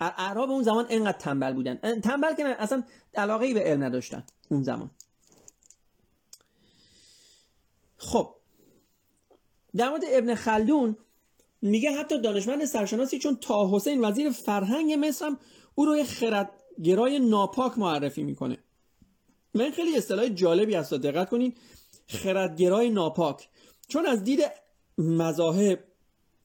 [0.00, 2.00] اعراب اون زمان انقدر تنبل بودن.
[2.00, 2.82] تنبل که اصلا
[3.14, 4.90] علاقه ای به علم نداشتن اون زمان.
[7.98, 8.35] خب
[9.76, 10.96] در مورد ابن خلدون
[11.62, 15.38] میگه حتی دانشمند سرشناسی چون تا حسین وزیر فرهنگ مصر هم
[15.74, 18.58] او رو خردگرای ناپاک معرفی می‌کنه.
[19.54, 21.54] این خیلی اصطلاح جالبی است دقت کنین.
[22.08, 23.48] خردگرای ناپاک.
[23.88, 24.40] چون از دید
[24.98, 25.84] مذاهب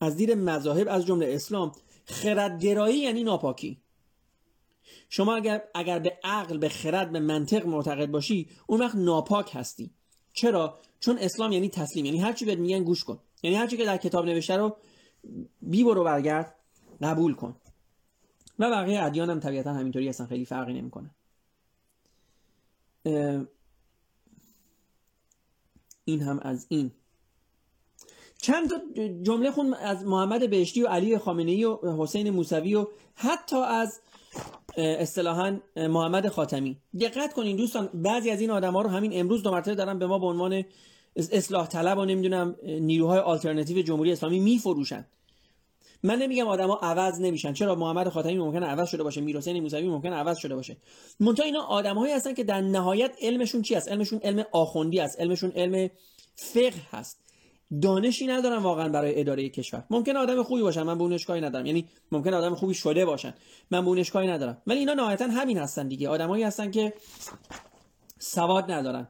[0.02, 1.72] از دید مذاهب از جمله اسلام
[2.06, 3.82] خردگرایی یعنی ناپاکی.
[5.10, 9.92] شما اگر اگر به عقل به خرد به منطق معتقد باشی اون وقت ناپاک هستی.
[10.34, 13.20] چرا؟ چون اسلام یعنی تسلیم یعنی هر چی بهت میگن گوش کن.
[13.44, 14.78] یعنی هر چی که در کتاب نوشته رو
[15.62, 16.56] بی برو برگرد
[17.02, 17.56] قبول کن.
[18.60, 21.10] و بقیه ادیان هم طبیعتا همینطوری هستن خیلی فرقی نمی‌کنه.
[26.06, 26.92] این هم از این.
[28.38, 28.76] چند تا
[29.22, 34.00] جمله خون از محمد بهشتی و علی خامنه و حسین موسوی و حتی از
[34.78, 36.78] اصطلاحا محمد خاتمی.
[37.00, 40.08] دقت کنین دوستان بعضی از این آدم ها رو همین امروز دو مرتبه دارن به
[40.08, 40.64] ما به عنوان
[41.16, 45.06] اصلاح طلب و نمی‌دونم نیروهای آلترناتیو جمهوری اسلامی میفروشن.
[46.04, 47.54] من نمیگم آدما عوض نمیشن.
[47.54, 50.78] چرا محمد خاتمی ممکنه عوض شده باشه؟ میرحسین موسوی ممکنه عوض شده باشه.
[51.20, 55.52] منتها اینا آدمهایی هستن که در نهایت علمشون چی است علمشون علم آخوندی است علمشون
[55.52, 55.90] علم
[56.36, 57.20] فقه هست.
[57.82, 59.84] دانشی ندارن واقعا برای اداره کشور.
[59.90, 61.66] ممکن آدم خوبی باشن من به اون اشکالی ندارم.
[61.66, 63.34] یعنی ممکن آدم خوبی شده باشن.
[63.72, 64.62] من به اون اشکالی ندارم.
[64.68, 66.10] ولی اینا نهایتا همین هستن دیگه.
[66.10, 66.94] آدمایی هستن که
[68.20, 69.08] سواد ندارن.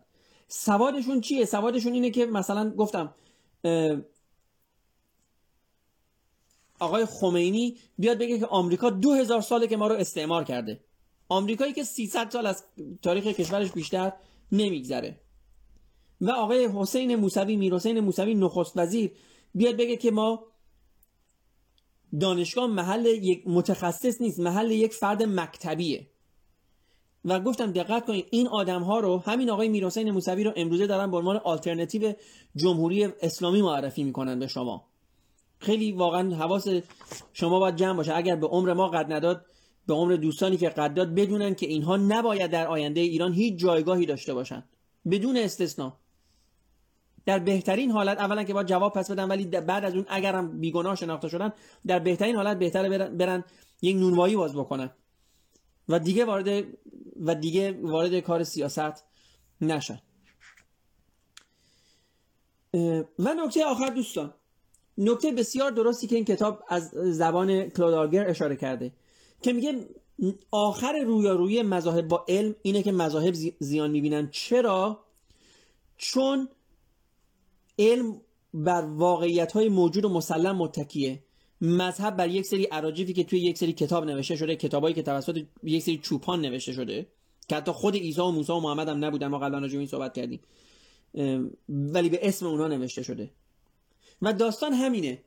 [0.53, 3.15] سوادشون چیه؟ سوادشون اینه که مثلا گفتم
[6.79, 10.79] آقای خمینی بیاد بگه که آمریکا دو هزار ساله که ما رو استعمار کرده.
[11.29, 12.63] آمریکایی که 300 سال از
[13.01, 14.13] تاریخ کشورش بیشتر
[14.51, 15.19] نمیگذره.
[16.21, 19.11] و آقای حسین موسوی میر حسین موسوی نخست وزیر
[19.55, 20.45] بیاد بگه که ما
[22.19, 26.07] دانشگاه محل یک متخصص نیست محل یک فرد مکتبیه.
[27.25, 31.11] و گفتم دقت کنید این آدم ها رو همین آقای میرحسین موسوی رو امروزه دارن
[31.11, 32.13] به عنوان آلترناتیو
[32.55, 34.87] جمهوری اسلامی معرفی می‌کنن به شما.
[35.59, 36.67] خیلی واقعا حواس
[37.33, 38.15] شما باید جمع باشه.
[38.15, 39.45] اگر به عمر ما قد نداد
[39.87, 44.05] به عمر دوستانی که قد داد بدونن که اینها نباید در آینده ایران هیچ جایگاهی
[44.05, 44.63] داشته باشن.
[45.11, 45.97] بدون استثنا.
[47.25, 50.95] در بهترین حالت اولا که با جواب پس بدن ولی بعد از اون اگرم بیگناه
[50.95, 51.53] شناخته شدن
[51.85, 53.43] در بهترین حالت بهتره برن, برن
[53.81, 54.89] یک نونوایی باز بکنن.
[55.89, 56.63] و دیگه وارد
[57.21, 59.03] و دیگه وارد کار سیاست
[59.61, 60.01] نشن.
[63.19, 64.33] و نکته آخر دوستان.
[64.97, 68.91] نکته بسیار درستی که این کتاب از زبان کلودارگر اشاره کرده
[69.41, 69.87] که میگه
[70.51, 74.29] آخر رویارویی مذاهب با علم اینه که مذاهب زیان می‌بینن.
[74.31, 75.03] چرا؟
[75.97, 76.49] چون
[77.79, 78.21] علم
[78.53, 81.23] بر واقعیت های موجود و مسلم متکیه.
[81.61, 85.43] مذهب بر یک سری عراجیفی که توی یک سری کتاب نوشته شده کتابایی که توسط
[85.63, 87.07] یک سری چوپان نوشته شده
[87.47, 90.13] که حتی خود عیسی و موسی و محمد هم نبودن ما قبلا راجع این صحبت
[90.13, 90.39] کردیم.
[91.69, 93.31] ولی به اسم اونا نوشته شده.
[94.21, 95.21] و داستان همینه.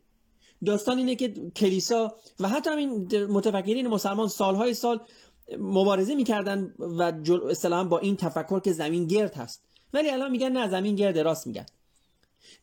[0.65, 5.01] داستان اینه که کلیسا و حتی همین متفکرین مسلمان سالهای سال
[5.59, 7.13] مبارزه می‌کردن و
[7.51, 9.65] اصطلاحا با این تفکر که زمین گرد هست.
[9.93, 11.67] ولی الان میگن نه زمین گرد راست میگن.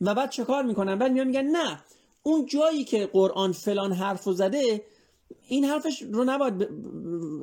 [0.00, 1.80] و بعد چه کار می‌کنن؟ بعد میان میگن نه
[2.22, 4.84] اون جایی که قرآن فلان حرف زده
[5.48, 6.68] این حرفش رو نباید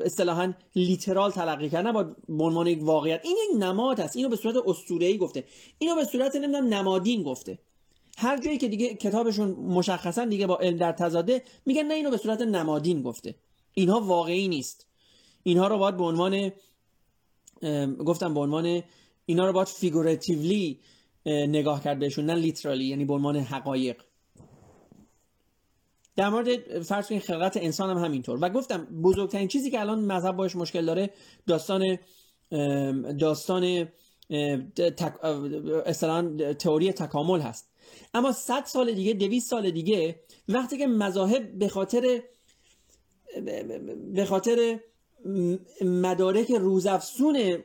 [0.05, 3.21] اصطلاحا لیترال تلقی کرد نباید به عنوان یک واقعیت.
[3.23, 5.43] این یک نماد است اینو به صورت اسطوره‌ای گفته.
[5.77, 7.59] اینو به صورت نمی‌دونم نمادین گفته.
[8.17, 12.17] هر جایی که دیگه کتابشون مشخصا دیگه با علم در تضاده میگن نه اینو به
[12.17, 13.36] صورت نمادین گفته.
[13.73, 14.88] اینها واقعی نیست.
[15.43, 16.51] اینها رو باید به عنوان
[18.05, 18.84] گفتم به عنوان
[19.25, 20.80] اینا رو باید فیگوراتیولی
[21.25, 24.01] نگاه کرد بهشون نه لیترالی یعنی به عنوان حقایق.
[26.20, 28.39] در مورد فرض کنید خلقت انسان هم همینطور.
[28.41, 31.09] و گفتم بزرگترین چیزی که الان مذهب باش مشکل داره
[31.47, 31.97] داستان
[33.20, 33.88] داستان
[35.86, 37.72] اصطلاحا تئوری تکامل هست.
[38.13, 42.22] اما 100 سال دیگه 200 سال دیگه وقتی که مذاهب به خاطر
[44.13, 44.80] به خاطر
[45.82, 47.63] مدارک روزافزون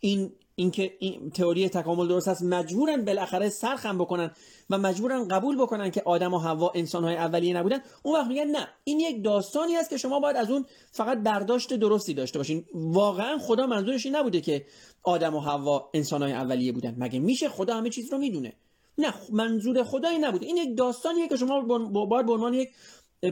[0.00, 4.30] این اینکه این تئوری تکامل درست است مجبورن بالاخره سرخم بکنن
[4.70, 7.78] و مجبورن قبول بکنن که آدم و حوا انسانهای اولیه نبودن.
[8.02, 11.74] اون وقت میگن نه این یک داستانی است که شما باید از اون فقط برداشت
[11.74, 12.64] درستی داشته باشین.
[12.74, 14.64] واقعا خدا منظورش این نبوده که
[15.02, 16.94] آدم و حوا انسانهای اولیه بودن.
[16.98, 18.52] مگه میشه خدا همه چیز رو می‌دونه؟
[18.98, 20.46] نه منظور خدا این نبوده.
[20.46, 21.60] این یک داستانیه که شما
[22.06, 22.68] باید به عنوان یک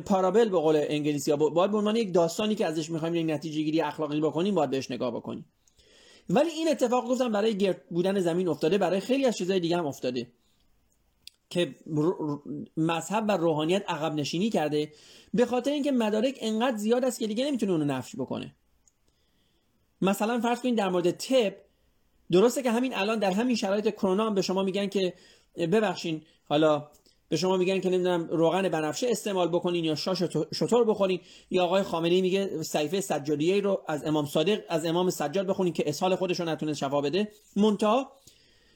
[0.06, 3.80] پارابل به قول انگلیسی باید به عنوان یک داستانی که ازش می‌خوایم یک نتیجه گیری
[3.80, 5.46] اخلاقی بکنیم باید بهش نگاه بکنیم.
[6.30, 9.86] ولی این اتفاق گفتم برای گرد بودن زمین افتاده برای خیلی از چیزهای دیگه هم
[9.86, 10.26] افتاده.
[11.50, 11.74] که
[12.76, 14.92] مذهب و روحانیت عقب نشینی کرده
[15.34, 18.54] به خاطر اینکه مدارک انقدر زیاد است که دیگه نمی‌تونه اونو نفش بکنه.
[20.02, 21.56] مثلا فرض کنید در مورد تب
[22.30, 25.14] درسته که همین الان در همین شرایط کرونا هم به شما میگن که
[25.56, 26.88] ببخشین حالا
[27.32, 30.22] به شما میگن که نمی‌دونم روغن بنفشه استعمال بکنین یا شاش
[30.54, 31.20] شطور بخورین.
[31.50, 35.84] یا آقای خامنه‌ای میگه صحیفه سجادیه رو از امام صادق از امام سجاد بخونین که
[35.86, 37.28] اسهال خودش رو نتونه شفا بده.
[37.56, 38.12] منتها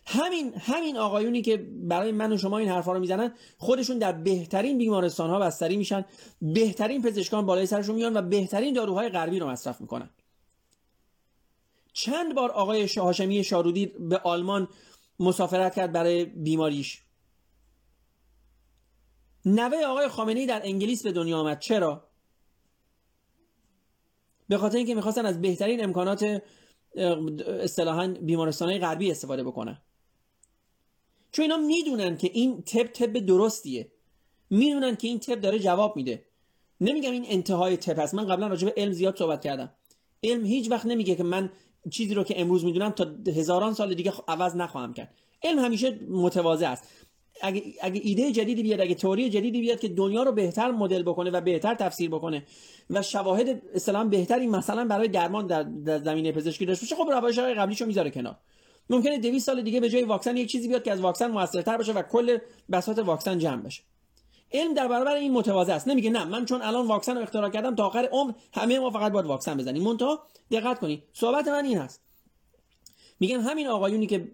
[0.06, 4.78] همین همین آقایونی که برای من و شما این حرفا رو می‌زنن خودشون در بهترین
[4.78, 6.04] بیمارستان ها بستری میشن
[6.42, 10.10] بهترین پزشکان بالای سرشون میان و بهترین داروهای غربی رو مصرف می‌کنن.
[11.92, 14.68] چند بار آقای هاشمی شارودی به آلمان
[15.20, 17.05] مسافرت کرد برای بیماریش.
[19.46, 21.58] نوه آقای خامنه‌ای در انگلیس به دنیا آمد.
[21.58, 22.08] چرا؟
[24.48, 26.42] به خاطر اینکه می‌خواستن از بهترین امکانات
[27.60, 29.82] اصطلاحا بیمارستان غربی استفاده بکنن.
[31.32, 33.92] چون اینا می‌دونن که این تب تب درستیه.
[34.50, 36.24] می‌دونن که این تب داره جواب میده.
[36.80, 38.14] نمیگم این انتهای تب هست.
[38.14, 39.72] من قبلا راجع به علم زیاد صحبت کردم.
[40.22, 41.50] علم هیچ وقت نمیگه که من
[41.90, 45.14] چیزی رو که امروز می‌دونم تا هزاران سال دیگه عوض نخواهم کرد.
[45.42, 47.05] علم همیشه متواضع است.
[47.42, 51.30] اگه, اگه ایده جدیدی بیاد اگه تئوری جدیدی بیاد که دنیا رو بهتر مدل بکنه
[51.30, 52.42] و بهتر تفسیر بکنه
[52.90, 57.38] و شواهد اسلام بهتری مثلا برای درمان در, در زمینه پزشکی داشته باشه خب روش
[57.38, 58.36] های قبلیشو می‌ذاره کنار.
[58.90, 61.92] ممکنه 200 سال دیگه به جای واکسن یک چیزی بیاد که از واکسن موثرتر باشه
[61.92, 62.38] و کل
[62.72, 63.82] بساط واکسن جمع بشه.
[64.52, 65.88] علم در برابر این متواضع است.
[65.88, 69.12] نمیگه نه من چون الان واکسن رو اختراع کردم تا آخر عمر همه ما فقط
[69.12, 69.82] باید واکسن بزنیم.
[69.82, 71.02] منتها دقت کنید.
[71.12, 72.00] صحبت من این هست
[73.20, 74.28] میگن همین آقایونی که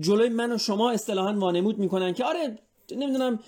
[0.00, 2.58] جلوی من و شما اصطلاحا وانمود می‌کنن که آره
[2.96, 3.38] نمی‌دونم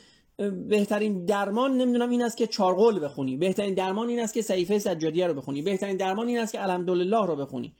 [0.68, 3.36] بهترین درمان نمی‌دونم این است که چارقل بخونی.
[3.36, 5.62] بهترین درمان این است که صحیفه سجادیه رو بخونی.
[5.62, 7.72] بهترین درمان این است که الحمدلله رو بخونی.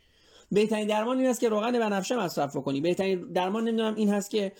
[0.52, 2.80] بهترین درمان این است که روغن بنفشه مصرف بکنی.
[2.80, 4.52] بهترین درمان نمی‌دونم این هست که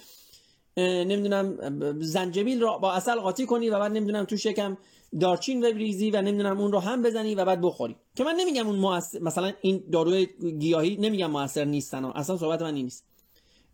[0.77, 1.59] نمی‌دونم
[2.01, 4.77] زنجبیل رو با اصل قاطی کنی و بعد نمی‌دونم تو شکم
[5.21, 7.97] دارچین بریزی و نمی‌دونم اون رو هم بزنی و بعد بخوری.
[8.17, 10.27] که من نمیگم اون مثلا این داروی
[10.59, 13.10] گیاهی نمیگم موثر نیستن اصلا صحبت من نیست.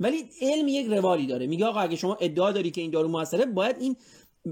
[0.01, 1.47] ولی علم یک روالی داره.
[1.47, 3.97] میگه آقا اگه شما ادعا داری که این دارو موثره باید این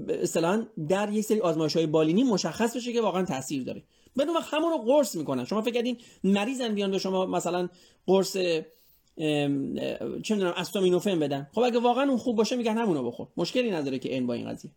[0.09, 3.83] اصطلاحا در یک سری آزمایش های بالینی مشخص بشه که واقعا تاثیر داره.
[4.17, 5.45] بدون وقت همون رو قرص می‌کنن.
[5.45, 7.69] شما فکر کردین مریضن بیان به شما مثلا
[8.07, 8.37] قرص
[10.23, 11.47] چه می‌دونم استامینوفن بدن.
[11.53, 13.27] خب اگه واقعا اون خوب باشه میگن همونو بخور.
[13.37, 14.71] مشکلی نداره که این با این قضیه.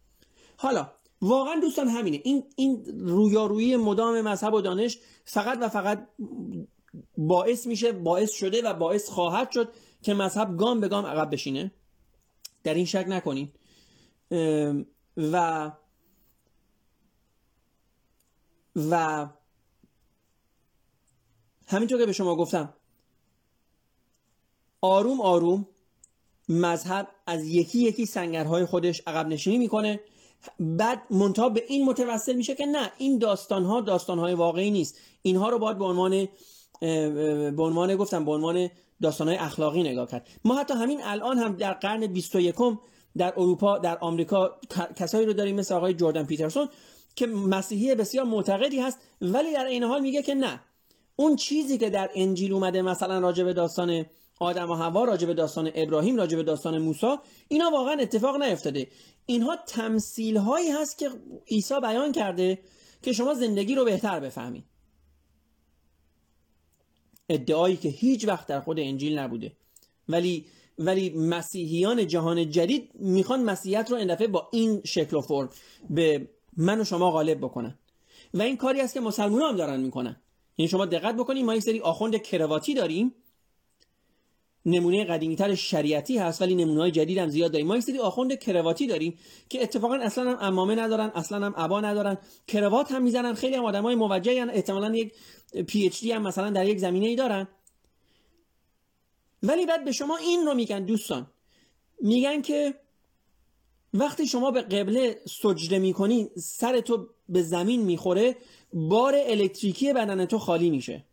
[0.57, 0.91] حالا
[1.23, 2.21] واقعا دوستان همینه.
[2.25, 6.09] این این رویارویی مدام مذهب و دانش فقط و فقط
[7.17, 9.69] باعث میشه باعث شده و باعث خواهد شد
[10.03, 11.71] که مذهب گام به گام عقب بشینه.
[12.63, 13.53] در این شک نکنین.
[15.17, 15.73] و
[18.77, 19.27] و
[21.67, 22.75] همینطور که به شما گفتم
[24.81, 25.67] آروم آروم
[26.49, 30.01] مذهب از یکی یکی سنگرهای خودش عقب نشینی می‌کنه.
[30.61, 34.99] بعد منتها به این متوسل میشه که نه این داستان ها داستان های واقعی نیست.
[35.23, 36.29] اینها رو باید به عنوان
[37.51, 38.71] به عنوان گفتم به عنوان
[39.03, 40.29] داستان های اخلاقی نگاه کرد.
[40.45, 42.55] ما حتی همین الان هم در قرن 21
[43.17, 44.61] در اروپا در آمریکا
[44.97, 46.69] کسایی رو داریم مثل آقای جردن پیترسون
[47.17, 50.61] که مسیحی بسیار معتقدی هست ولی در این حال میگه که نه.
[51.17, 54.05] اون چیزی که در انجیل اومده مثلا راجع به داستان
[54.41, 57.17] آدم و هوا راجع به داستان ابراهیم راجع به داستان موسی
[57.49, 58.89] اینا واقعا اتفاق نیفتاده.
[59.27, 61.11] اینها تمثیل هایی هست که
[61.51, 62.59] عیسی بیان کرده
[63.03, 64.65] که شما زندگی رو بهتر بفهمید.
[67.29, 69.53] ادعایی که هیچ وقت در خود انجیل نبوده.
[70.09, 70.45] ولی
[70.79, 75.49] ولی مسیحیان جهان جدید می‌خوان مسیحیت رو اندفعه با این شکل و فرم
[75.91, 77.79] به من و شما غالب بکنن.
[78.35, 80.17] و این کاری است که مسلمان هم دارن می‌کنن.
[80.59, 83.15] یعنی شما دقت بکنید ما یک سری آخوند کرواتی داریم
[84.71, 87.67] نمونه قدیمیتر شریعتی هست ولی نمونه های جدید هم زیاد داریم.
[87.67, 91.81] ما یک سری آخوند کرواتی داریم که اتفاقا اصلا هم امامه ندارن اصلا هم عبا
[91.81, 92.19] ندارن.
[92.49, 95.13] کروات هم می‌زنن خیلی هم آدمای موجهی احتمالا یک
[95.67, 97.49] پی اچ دی هم مثلا در یک زمینه ای دارن.
[99.43, 101.27] ولی بعد به شما این رو میگن دوستان.
[102.01, 102.75] میگن که
[103.95, 108.37] وقتی شما به قبله سجده می‌کنی سر تو به زمین می‌خوره
[108.73, 111.05] بار الکتریکی بدن تو خالی میشه.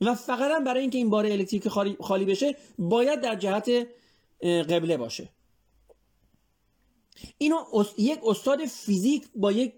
[0.00, 1.68] و فقط برای اینکه این بار الکتریکی
[2.00, 3.70] خالی بشه باید در جهت
[4.42, 5.28] قبله باشه.
[7.38, 7.56] اینو
[7.98, 9.72] یک استاد فیزیک با یک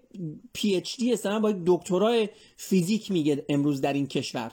[0.53, 4.51] پی اچ دی با یک دکترای فیزیک میگه امروز در این کشور.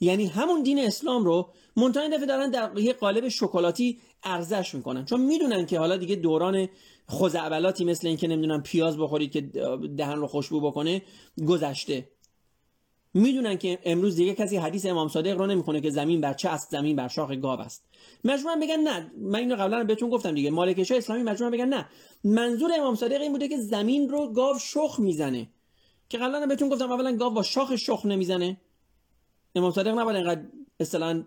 [0.00, 5.04] یعنی همون دین اسلام رو منتها دفعه دارن در یک قالب شکلاتی ارزش می‌کنن.
[5.04, 6.68] چون می‌دونن که حالا دیگه دوران
[7.10, 9.40] خزعبلاتی مثل اینکه نمی‌دونم پیاز بخورید که
[9.96, 11.02] دهن رو خوشبو بکنه
[11.46, 12.08] گذشته.
[13.14, 16.70] می‌دونن که امروز دیگه کسی حدیث امام صادق رو نمی‌کنه که زمین بر چه است
[16.70, 17.84] زمین بر شاخ گاو است.
[18.24, 19.10] مجبورن بگن نه.
[19.18, 20.50] من اینو قبلا بهتون گفتم دیگه.
[20.50, 21.88] مالکش اسلامی مجبورن بگن نه.
[22.24, 25.48] منظور امام صادق این بوده که زمین رو گاو شخ می‌زنه.
[26.08, 28.56] که قبلا بهتون گفتم اولا گاو با شاخ شخ نمی‌زنه.
[29.54, 30.42] امام صادق نباید اینقدر
[30.80, 31.24] اصلا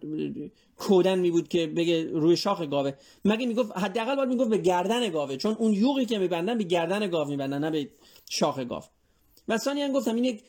[0.76, 2.92] کودن می بود که بگه روی شاخ گاوه.
[3.26, 5.38] مگه می‌گفت؟ حداقل باید می‌گفت به گردن گاوه.
[5.38, 7.90] چون اون یوغی که میبندن به گردن گاو میبندن نه به
[8.30, 8.84] شاخ گاو.
[9.48, 10.44] و ثانیا گفتم این یک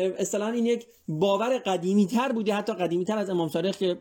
[0.00, 3.98] اصطلاحا این یک باور قدیمی تر بوده حتی قدیمی تر از امام صادق که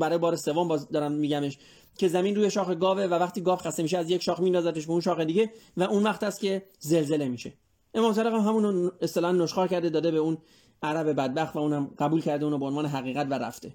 [0.00, 1.58] برای بار سوم باز دارم میگمش
[1.98, 4.92] که زمین روی شاخ گاوه و وقتی گاو خسته میشه از یک شاخ میندازتش به
[4.92, 7.52] اون شاخ دیگه و اون وقت است که زلزله میشه.
[7.94, 10.38] امام صادق هم همون اصطلاحا نشخار کرده داده به اون
[10.82, 13.72] عرب بدبخت و اونم قبول کرده اونو به عنوان حقیقت و رفته.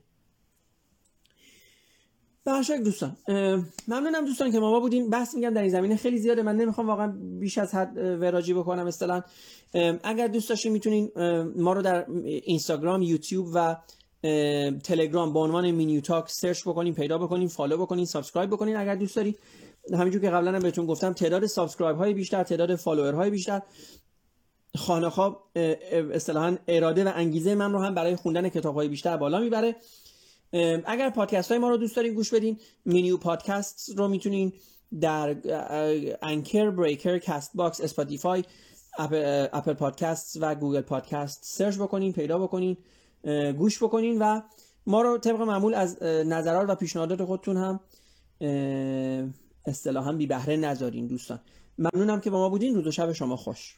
[2.46, 3.18] به دوستان
[3.88, 6.42] ممنونم دوستان که ما بودیم بحث میگم در این زمینه خیلی زیاده.
[6.42, 8.88] من نمی‌خوام واقعا بیش از حد وراجی بکنم.
[8.88, 9.22] اصطلاحا
[10.04, 11.12] اگر دوست داشتین می‌تونین
[11.56, 13.78] ما رو در اینستاگرام یوتیوب و
[14.84, 19.16] تلگرام با عنوان مینیو تاک search بکنین پیدا بکنین follow بکنین subscribe بکنین اگر دوست
[19.16, 19.39] دارید
[19.94, 23.62] همینجور که قبلا هم بهتون گفتم تعداد subscribe های بیشتر تعداد follower های بیشتر
[24.78, 25.43] خواه ناخواه
[26.14, 29.76] اصطلاحا اراده و انگیزه من رو هم برای خوندن کتاب های بیشتر بالا می‌بره.
[30.86, 34.54] اگر پادکست های ما رو دوست دارین گوش بدین مینیو پادکست رو می‌تونین
[35.02, 35.36] در
[36.22, 38.43] Anchor Breaker Castbox Spotify
[38.99, 42.78] Apple Podcast و Google Podcast search بکنین پیدا بکنین
[43.58, 44.41] گوش بکنین و
[44.86, 47.80] ما رو طبق معمول از نظرات و پیشنهادات خودتون هم
[49.66, 51.39] اصطلاحا بی بهره نذارین دوستان.
[51.78, 52.76] ممنونم که با ما بودین.
[52.76, 53.78] روز و شب شما خوش.